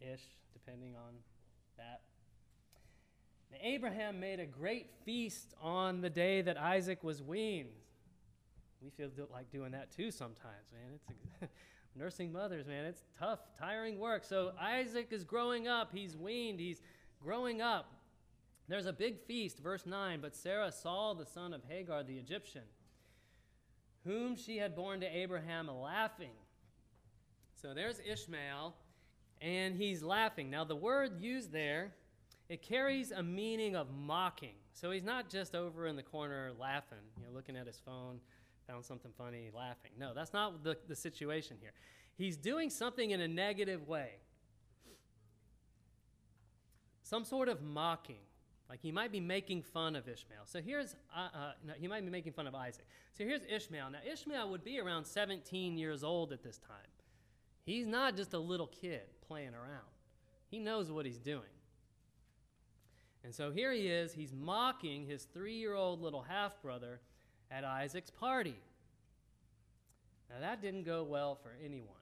ish, 0.00 0.22
depending 0.52 0.94
on 0.96 1.14
that. 1.76 2.00
Now, 3.50 3.58
Abraham 3.62 4.20
made 4.20 4.40
a 4.40 4.46
great 4.46 4.90
feast 5.04 5.54
on 5.60 6.00
the 6.00 6.10
day 6.10 6.42
that 6.42 6.56
Isaac 6.56 7.04
was 7.04 7.22
weaned. 7.22 7.70
We 8.82 8.90
feel 8.90 9.10
like 9.32 9.50
doing 9.50 9.72
that 9.72 9.90
too 9.90 10.10
sometimes, 10.10 10.72
man. 10.72 11.00
It's 11.42 11.50
nursing 11.96 12.32
mothers, 12.32 12.66
man. 12.66 12.84
It's 12.84 13.02
tough, 13.18 13.40
tiring 13.58 13.98
work. 13.98 14.24
So 14.24 14.52
Isaac 14.60 15.08
is 15.10 15.24
growing 15.24 15.68
up. 15.68 15.90
He's 15.92 16.16
weaned. 16.16 16.60
He's 16.60 16.82
growing 17.22 17.60
up. 17.60 17.92
There's 18.68 18.86
a 18.86 18.92
big 18.92 19.20
feast, 19.26 19.58
verse 19.58 19.86
9. 19.86 20.20
But 20.20 20.34
Sarah 20.34 20.72
saw 20.72 21.14
the 21.14 21.26
son 21.26 21.52
of 21.52 21.62
Hagar 21.68 22.02
the 22.02 22.16
Egyptian, 22.16 22.62
whom 24.04 24.36
she 24.36 24.58
had 24.58 24.74
borne 24.74 25.00
to 25.00 25.06
Abraham, 25.06 25.68
laughing. 25.68 26.34
So 27.60 27.74
there's 27.74 28.00
Ishmael, 28.00 28.74
and 29.40 29.76
he's 29.76 30.02
laughing. 30.02 30.50
Now, 30.50 30.64
the 30.64 30.76
word 30.76 31.20
used 31.20 31.52
there, 31.52 31.94
it 32.48 32.62
carries 32.62 33.10
a 33.10 33.22
meaning 33.22 33.74
of 33.74 33.88
mocking. 33.90 34.54
So 34.72 34.90
he's 34.90 35.04
not 35.04 35.30
just 35.30 35.54
over 35.54 35.86
in 35.86 35.96
the 35.96 36.02
corner 36.02 36.52
laughing, 36.58 36.98
you 37.16 37.24
know, 37.24 37.32
looking 37.32 37.56
at 37.56 37.66
his 37.66 37.80
phone, 37.84 38.20
found 38.66 38.84
something 38.84 39.12
funny, 39.16 39.50
laughing. 39.54 39.92
No, 39.98 40.12
that's 40.14 40.32
not 40.32 40.64
the, 40.64 40.76
the 40.88 40.96
situation 40.96 41.56
here. 41.60 41.72
He's 42.16 42.36
doing 42.36 42.70
something 42.70 43.10
in 43.10 43.20
a 43.20 43.28
negative 43.28 43.86
way. 43.86 44.10
Some 47.02 47.24
sort 47.24 47.48
of 47.48 47.62
mocking. 47.62 48.16
Like 48.68 48.80
he 48.80 48.90
might 48.90 49.12
be 49.12 49.20
making 49.20 49.62
fun 49.62 49.94
of 49.94 50.08
Ishmael. 50.08 50.42
So 50.44 50.60
here's, 50.60 50.96
uh, 51.14 51.28
uh, 51.32 51.52
no, 51.64 51.74
he 51.78 51.86
might 51.86 52.04
be 52.04 52.10
making 52.10 52.32
fun 52.32 52.46
of 52.46 52.54
Isaac. 52.54 52.84
So 53.16 53.24
here's 53.24 53.42
Ishmael. 53.48 53.90
Now, 53.90 53.98
Ishmael 54.10 54.50
would 54.50 54.64
be 54.64 54.80
around 54.80 55.04
17 55.04 55.78
years 55.78 56.02
old 56.02 56.32
at 56.32 56.42
this 56.42 56.58
time. 56.58 56.76
He's 57.64 57.86
not 57.86 58.16
just 58.16 58.32
a 58.32 58.38
little 58.38 58.66
kid 58.66 59.02
playing 59.26 59.54
around, 59.54 59.86
he 60.48 60.58
knows 60.58 60.90
what 60.90 61.06
he's 61.06 61.18
doing. 61.18 61.42
And 63.24 63.34
so 63.34 63.50
here 63.50 63.72
he 63.72 63.88
is, 63.88 64.12
he's 64.12 64.32
mocking 64.32 65.04
his 65.04 65.24
three 65.24 65.56
year 65.56 65.74
old 65.74 66.00
little 66.00 66.22
half 66.22 66.62
brother 66.62 67.00
at 67.50 67.64
Isaac's 67.64 68.10
party. 68.10 68.56
Now, 70.30 70.40
that 70.40 70.60
didn't 70.60 70.84
go 70.84 71.04
well 71.04 71.34
for 71.34 71.52
anyone. 71.64 71.92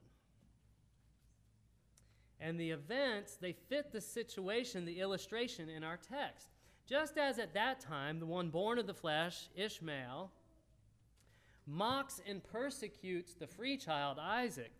And 2.39 2.59
the 2.59 2.71
events, 2.71 3.37
they 3.39 3.53
fit 3.53 3.91
the 3.91 4.01
situation, 4.01 4.85
the 4.85 4.99
illustration 4.99 5.69
in 5.69 5.83
our 5.83 5.97
text. 5.97 6.49
Just 6.87 7.17
as 7.17 7.39
at 7.39 7.53
that 7.53 7.79
time, 7.79 8.19
the 8.19 8.25
one 8.25 8.49
born 8.49 8.77
of 8.77 8.87
the 8.87 8.93
flesh, 8.93 9.47
Ishmael, 9.55 10.31
mocks 11.65 12.21
and 12.27 12.43
persecutes 12.43 13.33
the 13.33 13.47
free 13.47 13.77
child, 13.77 14.19
Isaac, 14.19 14.71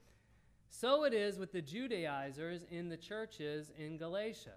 so 0.70 1.06
it 1.06 1.14
is 1.14 1.40
with 1.40 1.52
the 1.52 1.62
Judaizers 1.62 2.66
in 2.70 2.90
the 2.90 2.98
churches 2.98 3.72
in 3.78 3.98
Galatia. 3.98 4.56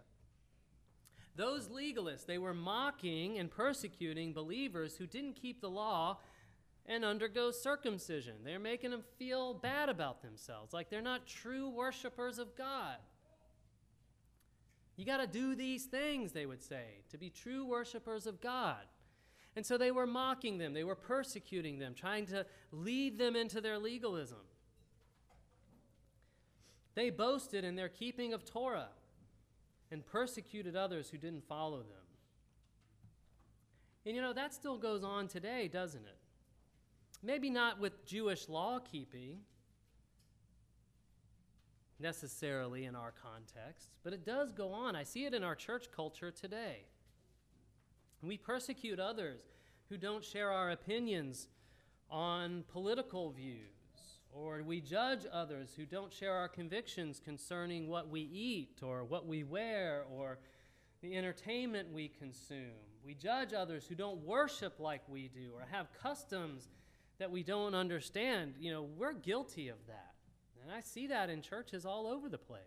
Those 1.38 1.68
legalists, 1.68 2.26
they 2.26 2.36
were 2.36 2.52
mocking 2.52 3.38
and 3.38 3.48
persecuting 3.48 4.32
believers 4.32 4.96
who 4.96 5.06
didn't 5.06 5.34
keep 5.34 5.60
the 5.60 5.70
law 5.70 6.18
and 6.84 7.04
undergo 7.04 7.52
circumcision. 7.52 8.34
They're 8.44 8.58
making 8.58 8.90
them 8.90 9.04
feel 9.20 9.54
bad 9.54 9.88
about 9.88 10.20
themselves, 10.20 10.72
like 10.72 10.90
they're 10.90 11.00
not 11.00 11.28
true 11.28 11.68
worshipers 11.68 12.40
of 12.40 12.56
God. 12.56 12.96
You 14.96 15.04
got 15.04 15.18
to 15.18 15.28
do 15.28 15.54
these 15.54 15.84
things, 15.84 16.32
they 16.32 16.44
would 16.44 16.60
say, 16.60 17.04
to 17.10 17.18
be 17.18 17.30
true 17.30 17.64
worshipers 17.64 18.26
of 18.26 18.40
God. 18.40 18.84
And 19.54 19.64
so 19.64 19.78
they 19.78 19.92
were 19.92 20.08
mocking 20.08 20.58
them, 20.58 20.74
they 20.74 20.82
were 20.82 20.96
persecuting 20.96 21.78
them, 21.78 21.94
trying 21.94 22.26
to 22.26 22.46
lead 22.72 23.16
them 23.16 23.36
into 23.36 23.60
their 23.60 23.78
legalism. 23.78 24.38
They 26.96 27.10
boasted 27.10 27.62
in 27.62 27.76
their 27.76 27.88
keeping 27.88 28.32
of 28.32 28.44
Torah 28.44 28.88
and 29.90 30.04
persecuted 30.04 30.76
others 30.76 31.08
who 31.08 31.18
didn't 31.18 31.46
follow 31.48 31.78
them. 31.78 32.08
And 34.06 34.14
you 34.14 34.22
know, 34.22 34.32
that 34.32 34.54
still 34.54 34.78
goes 34.78 35.04
on 35.04 35.28
today, 35.28 35.68
doesn't 35.68 36.04
it? 36.04 36.18
Maybe 37.22 37.50
not 37.50 37.80
with 37.80 38.06
Jewish 38.06 38.48
law 38.48 38.78
keeping 38.78 39.40
necessarily 42.00 42.84
in 42.84 42.94
our 42.94 43.12
context, 43.22 43.90
but 44.04 44.12
it 44.12 44.24
does 44.24 44.52
go 44.52 44.72
on. 44.72 44.94
I 44.94 45.02
see 45.02 45.24
it 45.24 45.34
in 45.34 45.42
our 45.42 45.56
church 45.56 45.86
culture 45.94 46.30
today. 46.30 46.84
We 48.22 48.36
persecute 48.36 49.00
others 49.00 49.40
who 49.88 49.96
don't 49.96 50.24
share 50.24 50.50
our 50.50 50.70
opinions 50.70 51.48
on 52.10 52.64
political 52.68 53.30
views 53.30 53.77
or 54.32 54.62
we 54.62 54.80
judge 54.80 55.26
others 55.32 55.70
who 55.76 55.86
don't 55.86 56.12
share 56.12 56.34
our 56.34 56.48
convictions 56.48 57.20
concerning 57.24 57.88
what 57.88 58.08
we 58.08 58.20
eat 58.20 58.80
or 58.82 59.04
what 59.04 59.26
we 59.26 59.44
wear 59.44 60.04
or 60.10 60.38
the 61.00 61.16
entertainment 61.16 61.92
we 61.92 62.08
consume. 62.08 62.74
We 63.04 63.14
judge 63.14 63.52
others 63.52 63.86
who 63.86 63.94
don't 63.94 64.18
worship 64.18 64.78
like 64.78 65.02
we 65.08 65.28
do 65.28 65.52
or 65.54 65.66
have 65.70 65.92
customs 65.92 66.68
that 67.18 67.30
we 67.30 67.42
don't 67.42 67.74
understand. 67.74 68.54
You 68.58 68.72
know, 68.72 68.82
we're 68.82 69.12
guilty 69.12 69.68
of 69.68 69.78
that. 69.86 70.14
And 70.62 70.72
I 70.72 70.80
see 70.80 71.06
that 71.06 71.30
in 71.30 71.40
churches 71.40 71.86
all 71.86 72.06
over 72.06 72.28
the 72.28 72.38
place. 72.38 72.58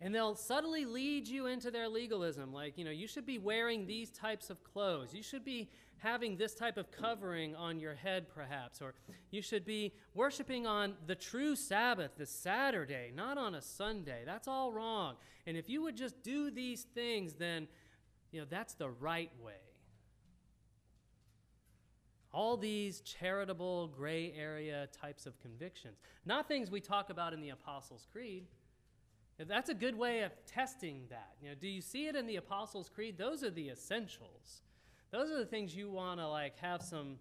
And 0.00 0.14
they'll 0.14 0.34
subtly 0.34 0.84
lead 0.84 1.26
you 1.26 1.46
into 1.46 1.70
their 1.70 1.88
legalism. 1.88 2.52
Like, 2.52 2.76
you 2.76 2.84
know, 2.84 2.90
you 2.90 3.06
should 3.06 3.24
be 3.24 3.38
wearing 3.38 3.86
these 3.86 4.10
types 4.10 4.50
of 4.50 4.62
clothes. 4.62 5.14
You 5.14 5.22
should 5.22 5.44
be 5.44 5.70
having 6.04 6.36
this 6.36 6.54
type 6.54 6.76
of 6.76 6.90
covering 6.90 7.56
on 7.56 7.80
your 7.80 7.94
head, 7.94 8.26
perhaps, 8.28 8.82
or 8.82 8.94
you 9.30 9.40
should 9.40 9.64
be 9.64 9.92
worshiping 10.12 10.66
on 10.66 10.94
the 11.06 11.14
true 11.14 11.56
Sabbath, 11.56 12.12
the 12.18 12.26
Saturday, 12.26 13.10
not 13.14 13.38
on 13.38 13.54
a 13.54 13.62
Sunday. 13.62 14.22
That's 14.26 14.46
all 14.46 14.70
wrong. 14.70 15.16
And 15.46 15.56
if 15.56 15.68
you 15.68 15.82
would 15.82 15.96
just 15.96 16.22
do 16.22 16.50
these 16.50 16.82
things, 16.94 17.34
then, 17.34 17.66
you 18.30 18.40
know, 18.40 18.46
that's 18.48 18.74
the 18.74 18.90
right 18.90 19.30
way. 19.42 19.54
All 22.32 22.56
these 22.56 23.00
charitable 23.00 23.88
gray 23.88 24.32
area 24.36 24.88
types 25.00 25.24
of 25.24 25.40
convictions, 25.40 25.98
not 26.26 26.48
things 26.48 26.70
we 26.70 26.80
talk 26.80 27.08
about 27.08 27.32
in 27.32 27.40
the 27.40 27.50
Apostles' 27.50 28.06
Creed. 28.12 28.44
That's 29.38 29.70
a 29.70 29.74
good 29.74 29.96
way 29.96 30.22
of 30.22 30.32
testing 30.46 31.06
that. 31.10 31.32
You 31.40 31.48
know, 31.48 31.54
do 31.58 31.66
you 31.66 31.80
see 31.80 32.08
it 32.08 32.14
in 32.14 32.26
the 32.26 32.36
Apostles' 32.36 32.90
Creed? 32.94 33.16
Those 33.16 33.42
are 33.42 33.50
the 33.50 33.70
essentials. 33.70 34.62
Those 35.14 35.30
are 35.30 35.38
the 35.38 35.46
things 35.46 35.76
you 35.76 35.88
want 35.88 36.18
to 36.18 36.26
like 36.26 36.58
have 36.58 36.82
some 36.82 37.18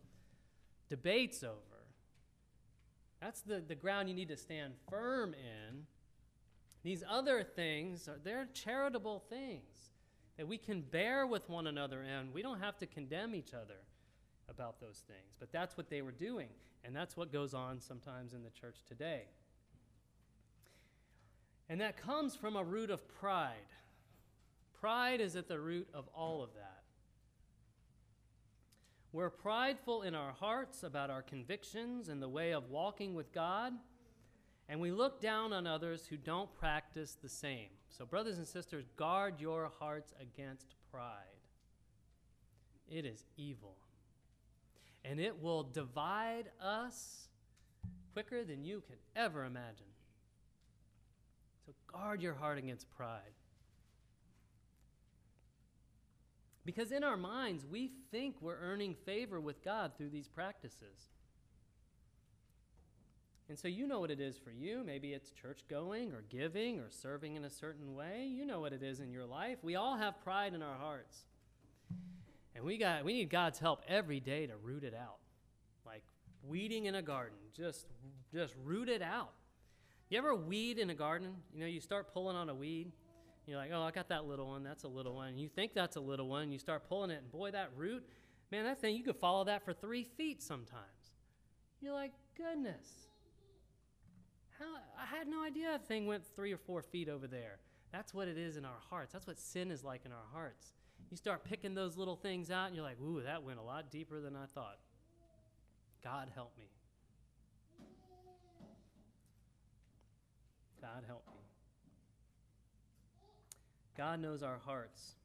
debates 0.90 1.44
over. 1.44 1.54
That's 3.22 3.42
the, 3.42 3.62
the 3.68 3.76
ground 3.76 4.10
you 4.10 4.16
need 4.16 4.30
to 4.30 4.36
stand 4.36 4.74
firm 4.90 5.36
in. 5.36 5.84
These 6.82 7.04
other 7.08 7.44
things, 7.44 8.08
are, 8.08 8.18
they're 8.24 8.48
charitable 8.52 9.24
things 9.30 9.92
that 10.38 10.48
we 10.48 10.58
can 10.58 10.82
bear 10.82 11.28
with 11.28 11.48
one 11.48 11.68
another 11.68 12.02
and 12.02 12.34
we 12.34 12.42
don't 12.42 12.60
have 12.60 12.80
to 12.80 12.88
condemn 12.88 13.36
each 13.36 13.54
other 13.54 13.78
about 14.50 14.82
those 14.82 15.04
things. 15.08 15.38
But 15.40 15.52
that's 15.52 15.78
what 15.78 15.92
they 15.92 16.02
were 16.02 16.12
doing, 16.12 16.50
and 16.84 16.96
that's 16.96 17.16
what 17.16 17.32
goes 17.32 17.54
on 17.54 17.80
sometimes 17.80 18.34
in 18.34 18.42
the 18.42 18.50
church 18.50 18.78
today. 18.88 19.26
And 21.70 21.80
that 21.80 21.96
comes 21.96 22.36
from 22.36 22.56
a 22.56 22.64
root 22.64 22.90
of 22.90 23.08
pride. 23.08 23.54
Pride 24.82 25.22
is 25.22 25.36
at 25.36 25.48
the 25.48 25.60
root 25.60 25.88
of 25.94 26.10
all 26.16 26.42
of 26.42 26.56
that. 26.56 26.73
We're 29.14 29.30
prideful 29.30 30.02
in 30.02 30.16
our 30.16 30.32
hearts 30.32 30.82
about 30.82 31.12
our 31.12 31.22
convictions 31.22 32.10
and 32.10 32.20
the 32.20 32.28
way 32.28 32.52
of 32.52 32.72
walking 32.72 33.14
with 33.14 33.32
God, 33.32 33.72
and 34.68 34.80
we 34.82 34.90
look 34.90 35.22
down 35.22 35.54
on 35.54 35.68
others 35.68 36.08
who 36.08 36.18
don't 36.18 36.52
practice 36.56 37.16
the 37.22 37.30
same. 37.30 37.70
So, 37.90 38.08
brothers 38.08 38.40
and 38.40 38.48
sisters, 38.48 38.86
guard 38.96 39.40
your 39.40 39.72
hearts 39.80 40.16
against 40.20 40.74
pride. 40.92 41.14
It 42.90 43.06
is 43.06 43.24
evil, 43.38 43.76
and 45.06 45.20
it 45.20 45.40
will 45.40 45.62
divide 45.62 46.50
us 46.60 47.28
quicker 48.14 48.44
than 48.44 48.64
you 48.64 48.82
can 48.82 48.98
ever 49.16 49.46
imagine. 49.46 49.94
So, 51.68 51.74
guard 51.86 52.20
your 52.20 52.34
heart 52.34 52.58
against 52.58 52.90
pride. 52.90 53.36
Because 56.66 56.92
in 56.92 57.04
our 57.04 57.18
minds, 57.18 57.66
we 57.66 57.92
think 58.12 58.36
we're 58.42 58.60
earning 58.60 58.96
favor 59.06 59.40
with 59.40 59.64
God 59.64 59.92
through 59.98 60.10
these 60.10 60.28
practices. 60.28 61.10
And 63.50 63.60
so 63.60 63.68
you 63.68 63.86
know 63.86 64.00
what 64.00 64.12
it 64.12 64.22
is 64.22 64.38
for 64.38 64.52
you. 64.52 64.84
Maybe 64.86 65.14
it's 65.14 65.32
church 65.32 65.66
going 65.70 66.14
or 66.14 66.24
giving 66.30 66.80
or 66.80 66.90
serving 66.90 67.36
in 67.36 67.44
a 67.44 67.50
certain 67.50 67.94
way. 67.94 68.26
You 68.26 68.46
know 68.46 68.62
what 68.62 68.72
it 68.72 68.82
is 68.82 69.02
in 69.02 69.12
your 69.12 69.26
life. 69.26 69.58
We 69.62 69.76
all 69.76 69.98
have 69.98 70.24
pride 70.24 70.54
in 70.54 70.62
our 70.62 70.78
hearts. 70.78 71.26
And 72.56 72.64
we 72.64 72.78
got 72.78 73.04
we 73.04 73.14
need 73.14 73.30
God's 73.30 73.60
help 73.60 73.82
every 73.88 74.20
day 74.22 74.48
to 74.48 74.56
root 74.56 74.84
it 74.84 74.94
out. 74.94 75.18
Like 75.86 76.04
weeding 76.44 76.86
in 76.86 76.96
a 76.96 77.02
garden. 77.02 77.38
Just 77.56 77.86
just 78.34 78.56
root 78.64 78.88
it 78.88 79.02
out. 79.02 79.34
You 80.10 80.18
ever 80.20 80.34
weed 80.36 80.80
in 80.80 80.90
a 80.90 80.96
garden? 80.96 81.36
You 81.54 81.62
know, 81.62 81.68
you 81.68 81.82
start 81.82 82.14
pulling 82.14 82.38
on 82.38 82.50
a 82.50 82.56
weed 82.56 82.92
you're 83.46 83.58
like, 83.58 83.72
oh, 83.74 83.82
I 83.82 83.92
got 83.92 84.10
that 84.10 84.26
little 84.26 84.48
one. 84.48 84.64
That's 84.64 84.84
a 84.84 84.88
little 84.88 85.16
one. 85.16 85.30
And 85.30 85.40
you 85.40 85.50
think 85.50 85.74
that's 85.74 85.96
a 85.96 86.02
little 86.02 86.28
one. 86.28 86.52
You 86.52 86.60
start 86.60 86.88
pulling 86.88 87.12
it, 87.12 87.20
and 87.22 87.32
boy, 87.32 87.52
that 87.52 87.72
root, 87.76 88.04
man, 88.52 88.64
that 88.66 88.80
thing, 88.80 88.96
you 88.96 89.04
could 89.04 89.18
follow 89.18 89.44
that 89.46 89.66
for 89.66 89.74
three 89.74 90.04
feet 90.04 90.42
sometimes. 90.42 91.12
You're 91.82 91.94
like, 91.94 92.14
goodness. 92.38 92.88
How, 94.58 94.66
I 94.98 95.06
had 95.18 95.28
no 95.28 95.44
idea 95.44 95.72
that 95.72 95.88
thing 95.88 96.06
went 96.06 96.24
three 96.36 96.54
or 96.54 96.58
four 96.58 96.82
feet 96.82 97.10
over 97.10 97.28
there. 97.28 97.60
That's 97.92 98.14
what 98.14 98.28
it 98.28 98.38
is 98.38 98.56
in 98.56 98.66
our 98.66 98.80
hearts. 98.90 99.12
That's 99.12 99.28
what 99.28 99.38
sin 99.38 99.72
is 99.72 99.84
like 99.84 100.06
in 100.06 100.12
our 100.12 100.26
hearts. 100.32 100.74
You 101.12 101.18
start 101.18 101.44
picking 101.44 101.76
those 101.76 101.98
little 101.98 102.16
things 102.16 102.50
out, 102.50 102.68
and 102.68 102.76
you're 102.76 102.86
like, 102.86 103.00
ooh, 103.02 103.22
that 103.24 103.44
went 103.44 103.60
a 103.60 103.62
lot 103.62 103.92
deeper 103.92 104.22
than 104.22 104.36
I 104.36 104.46
thought. 104.46 104.80
God 106.04 106.30
help 106.34 106.58
me. 106.58 106.70
God 110.82 111.04
help 111.08 111.24
me. 111.28 111.43
God 113.98 114.20
knows 114.20 114.44
our 114.44 114.60
hearts. 114.66 115.16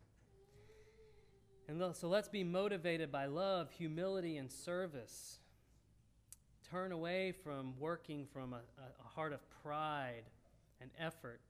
And 1.68 1.82
so 1.94 2.08
let's 2.08 2.28
be 2.28 2.44
motivated 2.44 3.12
by 3.12 3.26
love, 3.26 3.70
humility, 3.70 4.38
and 4.38 4.50
service. 4.50 5.38
Turn 6.70 6.92
away 6.92 7.32
from 7.32 7.74
working 7.78 8.26
from 8.32 8.52
a, 8.52 8.60
a, 8.78 9.08
heart 9.14 9.32
of 9.32 9.40
pride 9.62 10.24
and 10.80 10.90
effort 10.98 11.40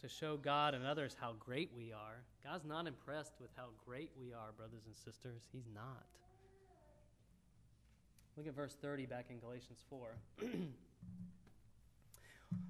to 0.00 0.08
show 0.08 0.36
God 0.36 0.74
and 0.74 0.84
others 0.86 1.16
how 1.20 1.34
great 1.38 1.70
we 1.76 1.92
are. 1.92 2.22
God's 2.42 2.64
not 2.64 2.86
impressed 2.86 3.34
with 3.40 3.50
how 3.56 3.66
great 3.84 4.10
we 4.20 4.32
are, 4.32 4.52
brothers 4.56 4.82
and 4.86 4.96
sisters. 4.96 5.42
He's 5.52 5.68
not. 5.74 6.06
Look 8.36 8.46
at 8.46 8.54
verse 8.54 8.76
30 8.80 9.06
back 9.06 9.26
in 9.30 9.38
Galatians 9.38 9.84
4. 9.88 10.08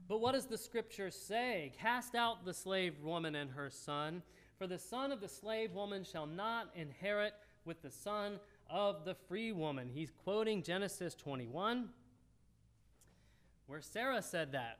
but 0.08 0.20
what 0.20 0.32
does 0.32 0.46
the 0.46 0.58
scripture 0.58 1.10
say? 1.10 1.72
Cast 1.80 2.14
out 2.14 2.44
the 2.44 2.54
slave 2.54 3.00
woman 3.02 3.34
and 3.34 3.50
her 3.50 3.70
son, 3.70 4.22
for 4.58 4.66
the 4.66 4.78
son 4.78 5.12
of 5.12 5.20
the 5.20 5.28
slave 5.28 5.72
woman 5.72 6.04
shall 6.04 6.26
not 6.26 6.70
inherit 6.74 7.34
with 7.64 7.82
the 7.82 7.90
son 7.90 8.38
of 8.70 9.04
the 9.04 9.14
free 9.14 9.52
woman. 9.52 9.88
He's 9.92 10.10
quoting 10.10 10.62
Genesis 10.62 11.14
21, 11.14 11.88
where 13.66 13.80
Sarah 13.80 14.22
said 14.22 14.52
that. 14.52 14.78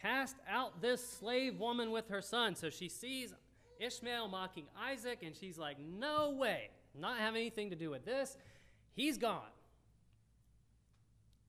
Cast 0.00 0.36
out 0.48 0.82
this 0.82 1.06
slave 1.06 1.58
woman 1.58 1.90
with 1.90 2.08
her 2.08 2.20
son. 2.20 2.54
So 2.54 2.68
she 2.68 2.88
sees 2.88 3.32
Ishmael 3.80 4.28
mocking 4.28 4.66
Isaac, 4.78 5.20
and 5.22 5.34
she's 5.34 5.58
like, 5.58 5.78
No 5.80 6.30
way, 6.30 6.68
not 6.98 7.18
have 7.18 7.34
anything 7.34 7.70
to 7.70 7.76
do 7.76 7.90
with 7.90 8.04
this. 8.04 8.36
He's 8.92 9.16
gone. 9.16 9.40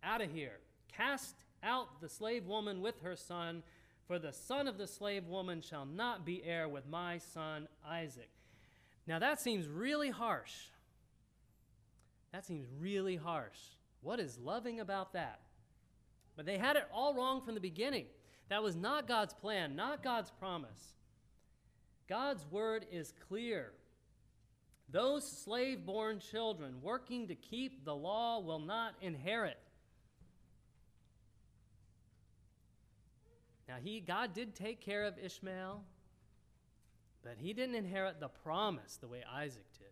Out 0.03 0.21
of 0.21 0.31
here. 0.31 0.59
Cast 0.95 1.35
out 1.65 1.99
the 1.99 2.09
slave 2.09 2.45
woman 2.45 2.81
with 2.81 3.01
her 3.01 3.15
son, 3.15 3.63
for 4.07 4.19
the 4.19 4.31
son 4.31 4.67
of 4.67 4.77
the 4.77 4.87
slave 4.87 5.27
woman 5.27 5.61
shall 5.61 5.85
not 5.85 6.25
be 6.25 6.43
heir 6.43 6.69
with 6.69 6.87
my 6.87 7.17
son 7.17 7.67
Isaac. 7.85 8.29
Now 9.07 9.19
that 9.19 9.41
seems 9.41 9.67
really 9.67 10.09
harsh. 10.09 10.53
That 12.31 12.45
seems 12.45 12.67
really 12.79 13.15
harsh. 13.15 13.57
What 14.01 14.19
is 14.19 14.37
loving 14.37 14.79
about 14.79 15.13
that? 15.13 15.39
But 16.35 16.45
they 16.45 16.57
had 16.57 16.75
it 16.75 16.87
all 16.93 17.13
wrong 17.13 17.41
from 17.41 17.55
the 17.55 17.61
beginning. 17.61 18.05
That 18.49 18.61
was 18.61 18.75
not 18.75 19.07
God's 19.07 19.33
plan, 19.33 19.75
not 19.75 20.03
God's 20.03 20.31
promise. 20.31 20.93
God's 22.07 22.45
word 22.51 22.85
is 22.91 23.13
clear. 23.27 23.71
Those 24.89 25.27
slave 25.27 25.85
born 25.85 26.19
children 26.19 26.75
working 26.81 27.27
to 27.27 27.35
keep 27.35 27.83
the 27.83 27.95
law 27.95 28.39
will 28.39 28.59
not 28.59 28.93
inherit. 29.01 29.57
Now, 33.67 33.75
he, 33.81 33.99
God 33.99 34.33
did 34.33 34.55
take 34.55 34.79
care 34.79 35.05
of 35.05 35.17
Ishmael, 35.17 35.81
but 37.23 37.35
he 37.37 37.53
didn't 37.53 37.75
inherit 37.75 38.19
the 38.19 38.27
promise 38.27 38.97
the 38.97 39.07
way 39.07 39.23
Isaac 39.31 39.65
did. 39.77 39.87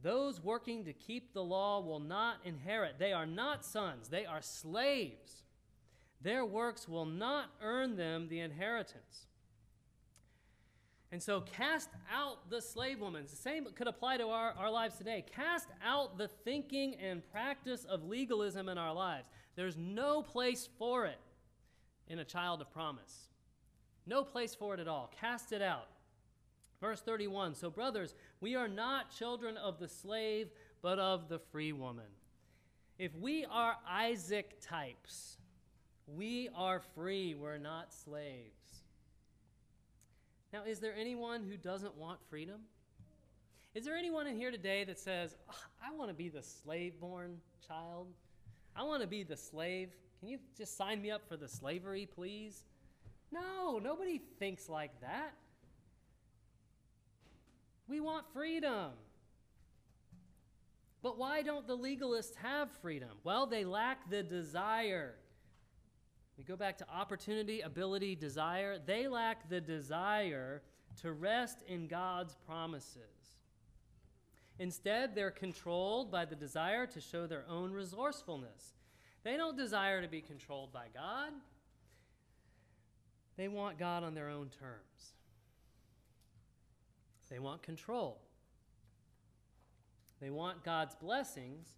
Those 0.00 0.42
working 0.42 0.84
to 0.84 0.92
keep 0.92 1.32
the 1.32 1.42
law 1.42 1.80
will 1.80 1.98
not 1.98 2.36
inherit. 2.44 2.98
They 2.98 3.12
are 3.12 3.26
not 3.26 3.64
sons, 3.64 4.08
they 4.08 4.26
are 4.26 4.42
slaves. 4.42 5.42
Their 6.20 6.44
works 6.44 6.88
will 6.88 7.06
not 7.06 7.50
earn 7.62 7.96
them 7.96 8.28
the 8.28 8.40
inheritance. 8.40 9.26
And 11.10 11.22
so, 11.22 11.40
cast 11.40 11.88
out 12.12 12.50
the 12.50 12.60
slave 12.60 13.00
woman. 13.00 13.24
The 13.30 13.36
same 13.36 13.66
could 13.74 13.86
apply 13.86 14.18
to 14.18 14.28
our, 14.28 14.52
our 14.52 14.70
lives 14.70 14.98
today. 14.98 15.24
Cast 15.34 15.68
out 15.82 16.18
the 16.18 16.28
thinking 16.28 16.96
and 16.96 17.22
practice 17.32 17.84
of 17.84 18.04
legalism 18.04 18.68
in 18.68 18.76
our 18.76 18.92
lives. 18.92 19.26
There's 19.58 19.76
no 19.76 20.22
place 20.22 20.68
for 20.78 21.06
it 21.06 21.18
in 22.06 22.20
a 22.20 22.24
child 22.24 22.60
of 22.60 22.72
promise. 22.72 23.26
No 24.06 24.22
place 24.22 24.54
for 24.54 24.74
it 24.74 24.78
at 24.78 24.86
all. 24.86 25.12
Cast 25.20 25.50
it 25.50 25.60
out. 25.60 25.88
Verse 26.80 27.00
31 27.00 27.56
So, 27.56 27.68
brothers, 27.68 28.14
we 28.40 28.54
are 28.54 28.68
not 28.68 29.10
children 29.10 29.56
of 29.56 29.80
the 29.80 29.88
slave, 29.88 30.46
but 30.80 31.00
of 31.00 31.28
the 31.28 31.40
free 31.40 31.72
woman. 31.72 32.04
If 33.00 33.12
we 33.16 33.46
are 33.46 33.74
Isaac 33.90 34.60
types, 34.60 35.38
we 36.06 36.50
are 36.54 36.80
free, 36.94 37.34
we're 37.34 37.58
not 37.58 37.92
slaves. 37.92 38.84
Now, 40.52 40.62
is 40.68 40.78
there 40.78 40.94
anyone 40.96 41.42
who 41.42 41.56
doesn't 41.56 41.96
want 41.96 42.20
freedom? 42.30 42.60
Is 43.74 43.84
there 43.84 43.96
anyone 43.96 44.28
in 44.28 44.36
here 44.36 44.52
today 44.52 44.84
that 44.84 45.00
says, 45.00 45.34
ah, 45.50 45.64
I 45.84 45.92
want 45.96 46.10
to 46.10 46.14
be 46.14 46.28
the 46.28 46.44
slave 46.44 47.00
born 47.00 47.38
child? 47.66 48.06
I 48.78 48.84
want 48.84 49.02
to 49.02 49.08
be 49.08 49.24
the 49.24 49.36
slave. 49.36 49.90
Can 50.20 50.28
you 50.28 50.38
just 50.56 50.76
sign 50.76 51.02
me 51.02 51.10
up 51.10 51.28
for 51.28 51.36
the 51.36 51.48
slavery, 51.48 52.08
please? 52.14 52.62
No, 53.32 53.80
nobody 53.82 54.20
thinks 54.38 54.68
like 54.68 55.00
that. 55.00 55.34
We 57.88 57.98
want 57.98 58.24
freedom. 58.32 58.92
But 61.02 61.18
why 61.18 61.42
don't 61.42 61.66
the 61.66 61.76
legalists 61.76 62.36
have 62.36 62.70
freedom? 62.80 63.10
Well, 63.24 63.46
they 63.46 63.64
lack 63.64 64.08
the 64.10 64.22
desire. 64.22 65.14
We 66.36 66.44
go 66.44 66.54
back 66.54 66.78
to 66.78 66.88
opportunity, 66.88 67.62
ability, 67.62 68.14
desire. 68.14 68.78
They 68.84 69.08
lack 69.08 69.48
the 69.48 69.60
desire 69.60 70.62
to 71.02 71.12
rest 71.12 71.64
in 71.66 71.88
God's 71.88 72.36
promises. 72.46 73.17
Instead, 74.58 75.14
they're 75.14 75.30
controlled 75.30 76.10
by 76.10 76.24
the 76.24 76.34
desire 76.34 76.86
to 76.86 77.00
show 77.00 77.26
their 77.26 77.44
own 77.48 77.72
resourcefulness. 77.72 78.74
They 79.22 79.36
don't 79.36 79.56
desire 79.56 80.02
to 80.02 80.08
be 80.08 80.20
controlled 80.20 80.72
by 80.72 80.86
God, 80.92 81.32
they 83.36 83.46
want 83.46 83.78
God 83.78 84.02
on 84.02 84.14
their 84.14 84.28
own 84.28 84.48
terms. 84.48 85.12
They 87.30 87.38
want 87.38 87.62
control. 87.62 88.18
They 90.20 90.30
want 90.30 90.64
God's 90.64 90.96
blessings, 90.96 91.68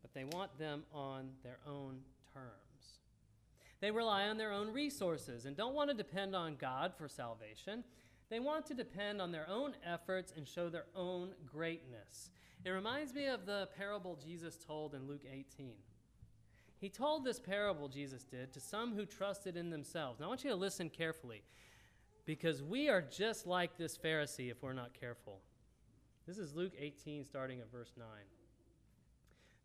but 0.00 0.14
they 0.14 0.24
want 0.24 0.58
them 0.58 0.84
on 0.94 1.30
their 1.42 1.58
own 1.66 1.98
terms. 2.32 2.54
They 3.80 3.90
rely 3.90 4.28
on 4.28 4.38
their 4.38 4.52
own 4.52 4.72
resources 4.72 5.44
and 5.44 5.56
don't 5.56 5.74
want 5.74 5.90
to 5.90 5.96
depend 5.96 6.34
on 6.34 6.56
God 6.56 6.92
for 6.96 7.08
salvation. 7.08 7.84
They 8.30 8.38
want 8.38 8.64
to 8.66 8.74
depend 8.74 9.20
on 9.20 9.32
their 9.32 9.48
own 9.48 9.74
efforts 9.84 10.32
and 10.36 10.46
show 10.46 10.68
their 10.68 10.86
own 10.94 11.32
greatness. 11.44 12.30
It 12.64 12.70
reminds 12.70 13.12
me 13.12 13.26
of 13.26 13.44
the 13.44 13.68
parable 13.76 14.16
Jesus 14.22 14.56
told 14.56 14.94
in 14.94 15.08
Luke 15.08 15.24
18. 15.30 15.72
He 16.78 16.88
told 16.88 17.24
this 17.24 17.40
parable, 17.40 17.88
Jesus 17.88 18.22
did, 18.22 18.52
to 18.52 18.60
some 18.60 18.94
who 18.94 19.04
trusted 19.04 19.56
in 19.56 19.68
themselves. 19.70 20.20
Now, 20.20 20.26
I 20.26 20.28
want 20.28 20.44
you 20.44 20.50
to 20.50 20.56
listen 20.56 20.88
carefully 20.88 21.42
because 22.24 22.62
we 22.62 22.88
are 22.88 23.02
just 23.02 23.46
like 23.46 23.76
this 23.76 23.98
Pharisee 23.98 24.50
if 24.50 24.62
we're 24.62 24.72
not 24.72 24.98
careful. 24.98 25.40
This 26.26 26.38
is 26.38 26.54
Luke 26.54 26.72
18, 26.78 27.24
starting 27.24 27.60
at 27.60 27.70
verse 27.72 27.92
9. 27.98 28.06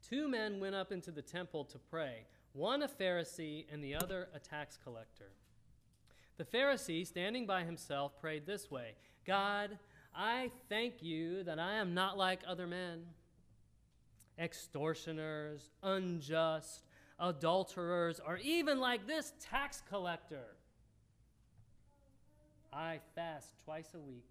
Two 0.09 0.27
men 0.27 0.59
went 0.59 0.75
up 0.75 0.91
into 0.91 1.11
the 1.11 1.21
temple 1.21 1.65
to 1.65 1.77
pray, 1.77 2.25
one 2.53 2.81
a 2.81 2.87
Pharisee 2.87 3.65
and 3.71 3.83
the 3.83 3.95
other 3.95 4.29
a 4.33 4.39
tax 4.39 4.77
collector. 4.83 5.31
The 6.37 6.45
Pharisee, 6.45 7.07
standing 7.07 7.45
by 7.45 7.63
himself, 7.63 8.19
prayed 8.19 8.45
this 8.45 8.69
way 8.69 8.95
God, 9.25 9.77
I 10.13 10.51
thank 10.69 11.01
you 11.01 11.43
that 11.43 11.59
I 11.59 11.75
am 11.75 11.93
not 11.93 12.17
like 12.17 12.41
other 12.47 12.67
men, 12.67 13.05
extortioners, 14.37 15.69
unjust, 15.81 16.83
adulterers, 17.19 18.19
or 18.25 18.37
even 18.37 18.79
like 18.79 19.07
this 19.07 19.33
tax 19.39 19.81
collector. 19.89 20.55
I 22.73 22.99
fast 23.15 23.47
twice 23.63 23.93
a 23.93 23.99
week. 23.99 24.27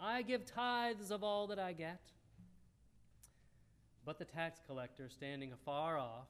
I 0.00 0.22
give 0.22 0.46
tithes 0.46 1.10
of 1.10 1.22
all 1.22 1.48
that 1.48 1.58
I 1.58 1.72
get. 1.72 2.00
But 4.06 4.18
the 4.18 4.24
tax 4.24 4.60
collector, 4.66 5.10
standing 5.10 5.52
afar 5.52 5.98
off, 5.98 6.28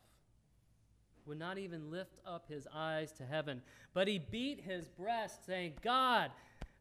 would 1.28 1.38
not 1.38 1.58
even 1.58 1.90
lift 1.90 2.20
up 2.26 2.46
his 2.48 2.66
eyes 2.74 3.12
to 3.12 3.24
heaven, 3.24 3.62
but 3.92 4.08
he 4.08 4.18
beat 4.18 4.60
his 4.60 4.88
breast, 4.88 5.44
saying, 5.46 5.74
God, 5.82 6.30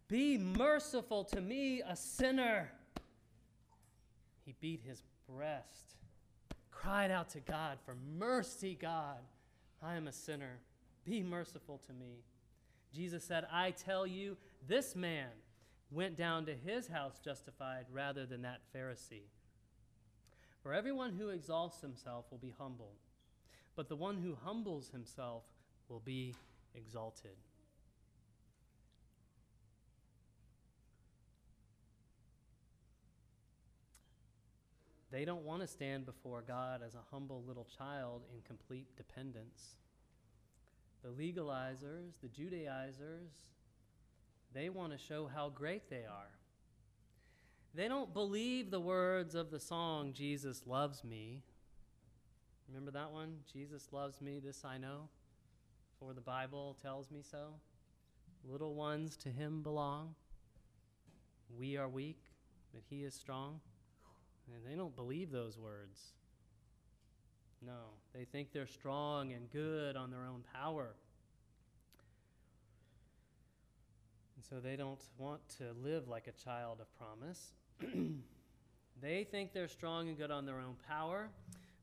be 0.08 0.38
merciful 0.38 1.26
to 1.26 1.41
me, 1.41 1.82
a 1.82 1.95
sinner. 1.95 2.72
He 4.45 4.56
beat 4.62 4.82
his 4.88 5.04
breast, 5.30 5.95
cried 6.72 7.12
out 7.12 7.30
to 7.32 7.41
God 7.41 7.78
for 7.86 7.95
mercy, 8.18 8.78
God. 8.80 9.20
I 9.84 9.95
am 9.95 10.08
a 10.08 10.14
sinner. 10.14 10.60
Be 11.04 11.22
merciful 11.22 11.82
to 11.88 11.93
me. 11.93 12.24
Jesus 12.95 13.24
said, 13.24 13.45
I 13.52 13.72
tell 13.72 14.08
you, 14.08 14.38
this 14.68 14.95
man 14.95 15.28
went 15.91 16.16
down 16.16 16.45
to 16.45 16.54
his 16.54 16.88
house 16.88 17.20
justified 17.24 17.86
rather 17.91 18.26
than 18.26 18.41
that 18.43 18.62
Pharisee. 18.76 19.28
For 20.64 20.74
everyone 20.74 21.14
who 21.14 21.30
exalts 21.30 21.82
himself 21.82 22.26
will 22.32 22.38
be 22.38 22.54
humbled, 22.58 22.98
but 23.78 23.88
the 23.88 23.96
one 23.96 24.18
who 24.18 24.36
humbles 24.44 24.90
himself 24.90 25.44
will 25.88 26.02
be 26.02 26.36
exalted. 26.76 27.38
they 35.18 35.26
don't 35.26 35.44
want 35.44 35.62
to 35.62 35.68
stand 35.68 36.06
before 36.06 36.44
God 36.48 36.82
as 36.86 36.94
a 36.94 37.02
humble 37.12 37.44
little 37.48 37.66
child 37.78 38.22
in 38.34 38.42
complete 38.42 38.86
dependence. 38.98 39.76
The 41.02 41.10
legalizers, 41.10 42.20
the 42.22 42.28
Judaizers, 42.28 43.32
they 44.54 44.70
want 44.70 44.92
to 44.92 44.98
show 44.98 45.28
how 45.34 45.50
great 45.50 45.90
they 45.90 46.04
are. 46.06 46.32
They 47.74 47.88
don't 47.88 48.14
believe 48.14 48.70
the 48.70 48.80
words 48.80 49.34
of 49.34 49.50
the 49.50 49.60
song, 49.60 50.14
Jesus 50.14 50.64
loves 50.68 51.04
me. 51.04 51.42
Remember 52.68 52.91
that 52.91 53.11
one? 53.11 53.38
Jesus 53.51 53.88
loves 53.91 54.22
me, 54.22 54.39
this 54.39 54.65
I 54.65 54.78
know, 54.78 55.09
for 55.99 56.13
the 56.13 56.22
Bible 56.22 56.78
tells 56.82 57.09
me 57.09 57.22
so. 57.22 57.53
Little 58.43 58.76
ones 58.76 59.18
to 59.18 59.30
him 59.30 59.61
belong. 59.61 60.15
We 61.57 61.78
are 61.78 61.88
weak, 61.88 62.20
but 62.74 62.84
he 62.89 63.03
is 63.03 63.13
strong. 63.13 63.59
And 64.53 64.65
they 64.65 64.78
don't 64.78 64.95
believe 64.95 65.32
those 65.32 65.57
words. 65.57 65.99
No, 67.65 67.95
they 68.13 68.26
think 68.26 68.51
they're 68.51 68.68
strong 68.68 69.34
and 69.34 69.49
good 69.51 69.95
on 69.95 70.11
their 70.11 70.26
own 70.26 70.43
power. 70.53 70.95
And 74.36 74.45
so 74.45 74.59
they 74.59 74.76
don't 74.76 75.01
want 75.18 75.41
to 75.57 75.74
live 75.84 76.07
like 76.07 76.28
a 76.28 76.43
child 76.43 76.80
of 76.80 76.88
promise. 76.97 77.53
they 79.01 79.24
think 79.24 79.53
they're 79.53 79.68
strong 79.68 80.07
and 80.07 80.18
good 80.18 80.32
on 80.32 80.45
their 80.45 80.59
own 80.59 80.76
power, 80.88 81.30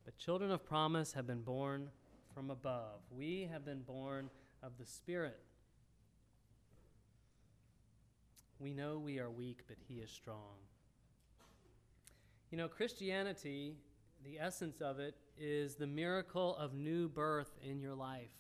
but 0.05 0.19
children 0.19 0.51
of 0.51 0.65
promise 0.65 1.13
have 1.15 1.27
been 1.27 1.43
born 1.43 1.89
from 2.35 2.51
above. 2.51 3.01
We 3.11 3.49
have 3.51 3.65
been 3.65 3.83
born 3.83 4.31
of 4.63 4.73
the 4.79 4.87
Spirit. 4.87 5.39
We 8.59 8.75
know 8.75 8.99
we 8.99 9.19
are 9.19 9.31
weak, 9.31 9.63
but 9.69 9.77
He 9.89 9.95
is 9.95 10.11
strong. 10.11 10.59
You 12.51 12.59
know, 12.59 12.69
Christianity, 12.69 13.75
the 14.25 14.39
essence 14.39 14.81
of 14.81 15.01
it, 15.01 15.15
is 15.39 15.75
the 15.75 15.87
miracle 15.87 16.57
of 16.57 16.75
new 16.75 17.09
birth 17.09 17.51
in 17.63 17.81
your 17.81 17.95
life. 17.95 18.31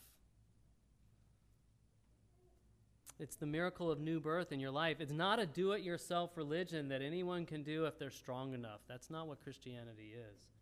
It's 3.18 3.36
the 3.36 3.46
miracle 3.46 3.90
of 3.90 4.00
new 4.00 4.18
birth 4.18 4.50
in 4.50 4.60
your 4.60 4.70
life. 4.72 4.96
It's 5.00 5.12
not 5.12 5.38
a 5.38 5.46
do 5.46 5.72
it 5.72 5.82
yourself 5.82 6.36
religion 6.36 6.88
that 6.88 7.00
anyone 7.00 7.46
can 7.46 7.62
do 7.62 7.84
if 7.86 7.98
they're 7.98 8.10
strong 8.10 8.54
enough. 8.54 8.80
That's 8.88 9.08
not 9.08 9.28
what 9.28 9.42
Christianity 9.42 10.14
is. 10.16 10.53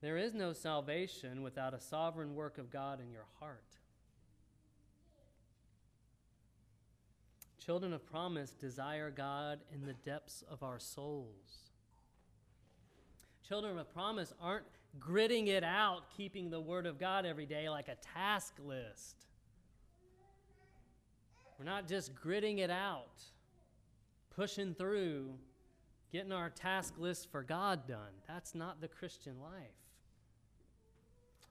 There 0.00 0.18
is 0.18 0.34
no 0.34 0.52
salvation 0.52 1.42
without 1.42 1.74
a 1.74 1.80
sovereign 1.80 2.34
work 2.34 2.58
of 2.58 2.70
God 2.70 3.00
in 3.00 3.10
your 3.10 3.26
heart. 3.40 3.64
Children 7.64 7.92
of 7.94 8.06
promise 8.06 8.50
desire 8.50 9.10
God 9.10 9.60
in 9.74 9.86
the 9.86 9.94
depths 9.94 10.44
of 10.48 10.62
our 10.62 10.78
souls. 10.78 11.70
Children 13.48 13.78
of 13.78 13.92
promise 13.92 14.32
aren't 14.40 14.66
gritting 15.00 15.48
it 15.48 15.64
out, 15.64 16.02
keeping 16.16 16.50
the 16.50 16.60
Word 16.60 16.86
of 16.86 16.98
God 16.98 17.26
every 17.26 17.46
day 17.46 17.68
like 17.68 17.88
a 17.88 17.96
task 18.14 18.54
list. 18.64 19.16
We're 21.58 21.64
not 21.64 21.88
just 21.88 22.14
gritting 22.14 22.58
it 22.58 22.70
out, 22.70 23.24
pushing 24.34 24.74
through, 24.74 25.30
getting 26.12 26.32
our 26.32 26.50
task 26.50 26.94
list 26.98 27.30
for 27.30 27.42
God 27.42 27.88
done. 27.88 28.12
That's 28.28 28.54
not 28.54 28.80
the 28.80 28.88
Christian 28.88 29.40
life. 29.40 29.85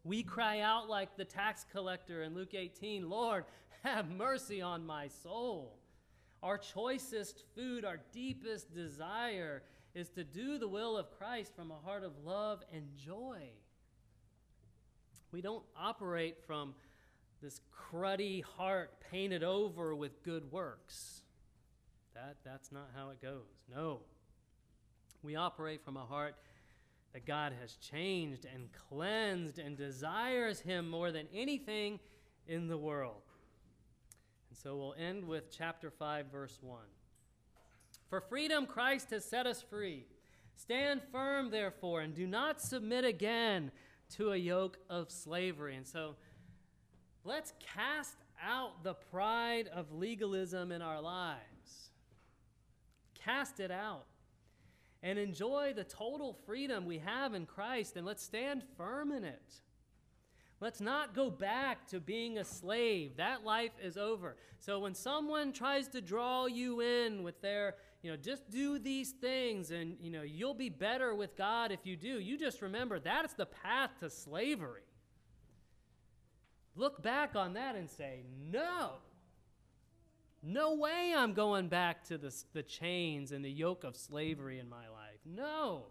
We 0.05 0.21
cry 0.21 0.59
out 0.59 0.87
like 0.87 1.17
the 1.17 1.25
tax 1.25 1.65
collector 1.71 2.21
in 2.21 2.35
Luke 2.35 2.53
18 2.53 3.09
Lord, 3.09 3.43
have 3.83 4.09
mercy 4.09 4.61
on 4.61 4.85
my 4.85 5.07
soul. 5.07 5.79
Our 6.43 6.59
choicest 6.59 7.43
food, 7.55 7.83
our 7.83 7.99
deepest 8.13 8.71
desire 8.71 9.63
is 9.95 10.09
to 10.09 10.23
do 10.23 10.59
the 10.59 10.67
will 10.67 10.95
of 10.95 11.09
Christ 11.17 11.55
from 11.55 11.71
a 11.71 11.79
heart 11.83 12.03
of 12.03 12.11
love 12.23 12.61
and 12.71 12.83
joy. 12.95 13.49
We 15.31 15.41
don't 15.41 15.63
operate 15.75 16.37
from 16.45 16.75
this 17.41 17.59
cruddy 17.75 18.43
heart 18.43 18.91
painted 19.11 19.43
over 19.43 19.95
with 19.95 20.21
good 20.21 20.51
works. 20.51 21.23
That, 22.13 22.35
that's 22.45 22.71
not 22.71 22.91
how 22.95 23.09
it 23.09 23.21
goes. 23.21 23.65
No. 23.75 24.01
We 25.23 25.35
operate 25.35 25.83
from 25.83 25.97
a 25.97 26.05
heart 26.05 26.35
that 27.15 27.25
God 27.25 27.53
has 27.59 27.77
changed 27.77 28.45
and 28.45 28.69
cleansed 28.87 29.57
and 29.57 29.75
desires 29.75 30.59
Him 30.59 30.87
more 30.87 31.11
than 31.11 31.25
anything 31.33 31.99
in 32.47 32.67
the 32.67 32.77
world. 32.77 33.23
And 34.51 34.59
so 34.59 34.77
we'll 34.77 34.93
end 34.99 35.25
with 35.25 35.49
chapter 35.49 35.89
5, 35.89 36.27
verse 36.31 36.59
1. 36.61 36.77
For 38.11 38.21
freedom, 38.21 38.67
Christ 38.67 39.09
has 39.09 39.25
set 39.25 39.47
us 39.47 39.63
free. 39.63 40.05
Stand 40.55 41.01
firm, 41.11 41.49
therefore, 41.49 42.01
and 42.01 42.13
do 42.13 42.27
not 42.27 42.61
submit 42.61 43.03
again 43.03 43.71
to 44.17 44.33
a 44.33 44.37
yoke 44.37 44.77
of 44.91 45.09
slavery. 45.09 45.75
And 45.75 45.87
so 45.87 46.15
Let's 47.25 47.53
cast 47.73 48.17
out 48.39 48.83
the 48.83 48.93
pride 48.93 49.67
of 49.73 49.91
legalism 49.91 50.71
in 50.71 50.83
our 50.83 51.01
lives. 51.01 51.89
Cast 53.15 53.59
it 53.59 53.71
out 53.71 54.05
and 55.05 55.17
enjoy 55.17 55.71
the 55.73 55.85
total 55.85 56.33
freedom 56.45 56.85
we 56.85 56.97
have 56.97 57.33
in 57.33 57.45
Christ, 57.45 57.95
and 57.95 58.05
let's 58.05 58.23
stand 58.23 58.63
firm 58.75 59.13
in 59.13 59.23
it. 59.23 59.61
Let's 60.59 60.81
not 60.81 61.13
go 61.13 61.29
back 61.29 61.87
to 61.87 62.01
being 62.01 62.37
a 62.37 62.43
slave. 62.43 63.17
That 63.17 63.45
life 63.45 63.71
is 63.81 63.95
over. 63.95 64.35
So 64.59 64.79
when 64.79 64.95
someone 64.95 65.53
tries 65.53 65.87
to 65.89 66.01
draw 66.01 66.47
you 66.47 66.81
in 66.81 67.23
with 67.23 67.39
their, 67.41 67.75
you 68.01 68.09
know, 68.11 68.17
just 68.17 68.49
do 68.49 68.79
these 68.79 69.11
things 69.11 69.71
and, 69.71 69.95
you 70.01 70.09
know, 70.09 70.23
you'll 70.23 70.53
be 70.53 70.69
better 70.69 71.13
with 71.13 71.37
God 71.37 71.71
if 71.71 71.85
you 71.85 71.95
do, 71.95 72.19
you 72.19 72.37
just 72.37 72.61
remember 72.61 72.99
that's 72.99 73.33
the 73.33 73.45
path 73.45 73.91
to 73.99 74.09
slavery 74.09 74.81
look 76.75 77.01
back 77.01 77.35
on 77.35 77.53
that 77.53 77.75
and 77.75 77.89
say, 77.89 78.23
no, 78.51 78.91
no 80.43 80.75
way 80.75 81.13
I'm 81.15 81.33
going 81.33 81.67
back 81.67 82.03
to 82.05 82.17
the, 82.17 82.33
the 82.53 82.63
chains 82.63 83.31
and 83.31 83.43
the 83.43 83.51
yoke 83.51 83.83
of 83.83 83.95
slavery 83.95 84.59
in 84.59 84.69
my 84.69 84.87
life. 84.89 84.94
No. 85.25 85.85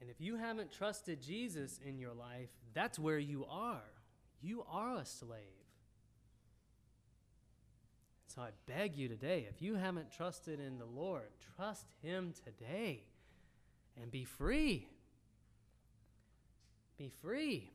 And 0.00 0.10
if 0.10 0.20
you 0.20 0.36
haven't 0.36 0.70
trusted 0.70 1.22
Jesus 1.22 1.80
in 1.84 1.98
your 1.98 2.12
life, 2.12 2.50
that's 2.74 2.98
where 2.98 3.18
you 3.18 3.46
are. 3.48 3.80
You 4.42 4.64
are 4.70 4.96
a 4.96 5.04
slave. 5.06 5.40
So 8.26 8.42
I 8.42 8.50
beg 8.66 8.96
you 8.96 9.08
today, 9.08 9.46
if 9.48 9.62
you 9.62 9.76
haven't 9.76 10.10
trusted 10.10 10.60
in 10.60 10.78
the 10.78 10.84
Lord, 10.84 11.28
trust 11.56 11.86
Him 12.02 12.34
today 12.44 13.04
and 14.00 14.10
be 14.10 14.24
free. 14.24 14.88
Be 16.98 17.10
free. 17.22 17.70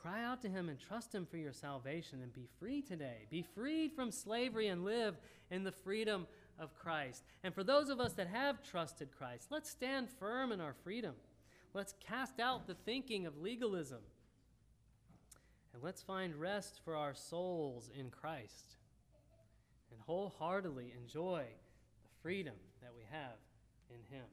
Cry 0.00 0.24
out 0.24 0.40
to 0.42 0.48
Him 0.48 0.68
and 0.68 0.78
trust 0.78 1.14
Him 1.14 1.26
for 1.26 1.36
your 1.36 1.52
salvation 1.52 2.20
and 2.22 2.32
be 2.32 2.48
free 2.58 2.80
today. 2.80 3.26
Be 3.30 3.42
freed 3.42 3.92
from 3.92 4.10
slavery 4.10 4.68
and 4.68 4.84
live 4.84 5.16
in 5.50 5.62
the 5.62 5.72
freedom 5.72 6.26
of 6.58 6.74
Christ. 6.74 7.24
And 7.44 7.54
for 7.54 7.62
those 7.62 7.90
of 7.90 8.00
us 8.00 8.14
that 8.14 8.28
have 8.28 8.62
trusted 8.62 9.08
Christ, 9.16 9.48
let's 9.50 9.68
stand 9.68 10.08
firm 10.08 10.52
in 10.52 10.60
our 10.60 10.74
freedom. 10.84 11.14
Let's 11.74 11.94
cast 12.00 12.40
out 12.40 12.66
the 12.66 12.74
thinking 12.74 13.26
of 13.26 13.38
legalism. 13.38 14.00
And 15.74 15.82
let's 15.82 16.02
find 16.02 16.34
rest 16.34 16.80
for 16.84 16.96
our 16.96 17.14
souls 17.14 17.90
in 17.96 18.10
Christ 18.10 18.76
and 19.90 20.00
wholeheartedly 20.06 20.92
enjoy 20.98 21.44
the 22.02 22.08
freedom 22.22 22.54
that 22.80 22.92
we 22.96 23.02
have 23.10 23.36
in 23.90 24.16
Him. 24.16 24.24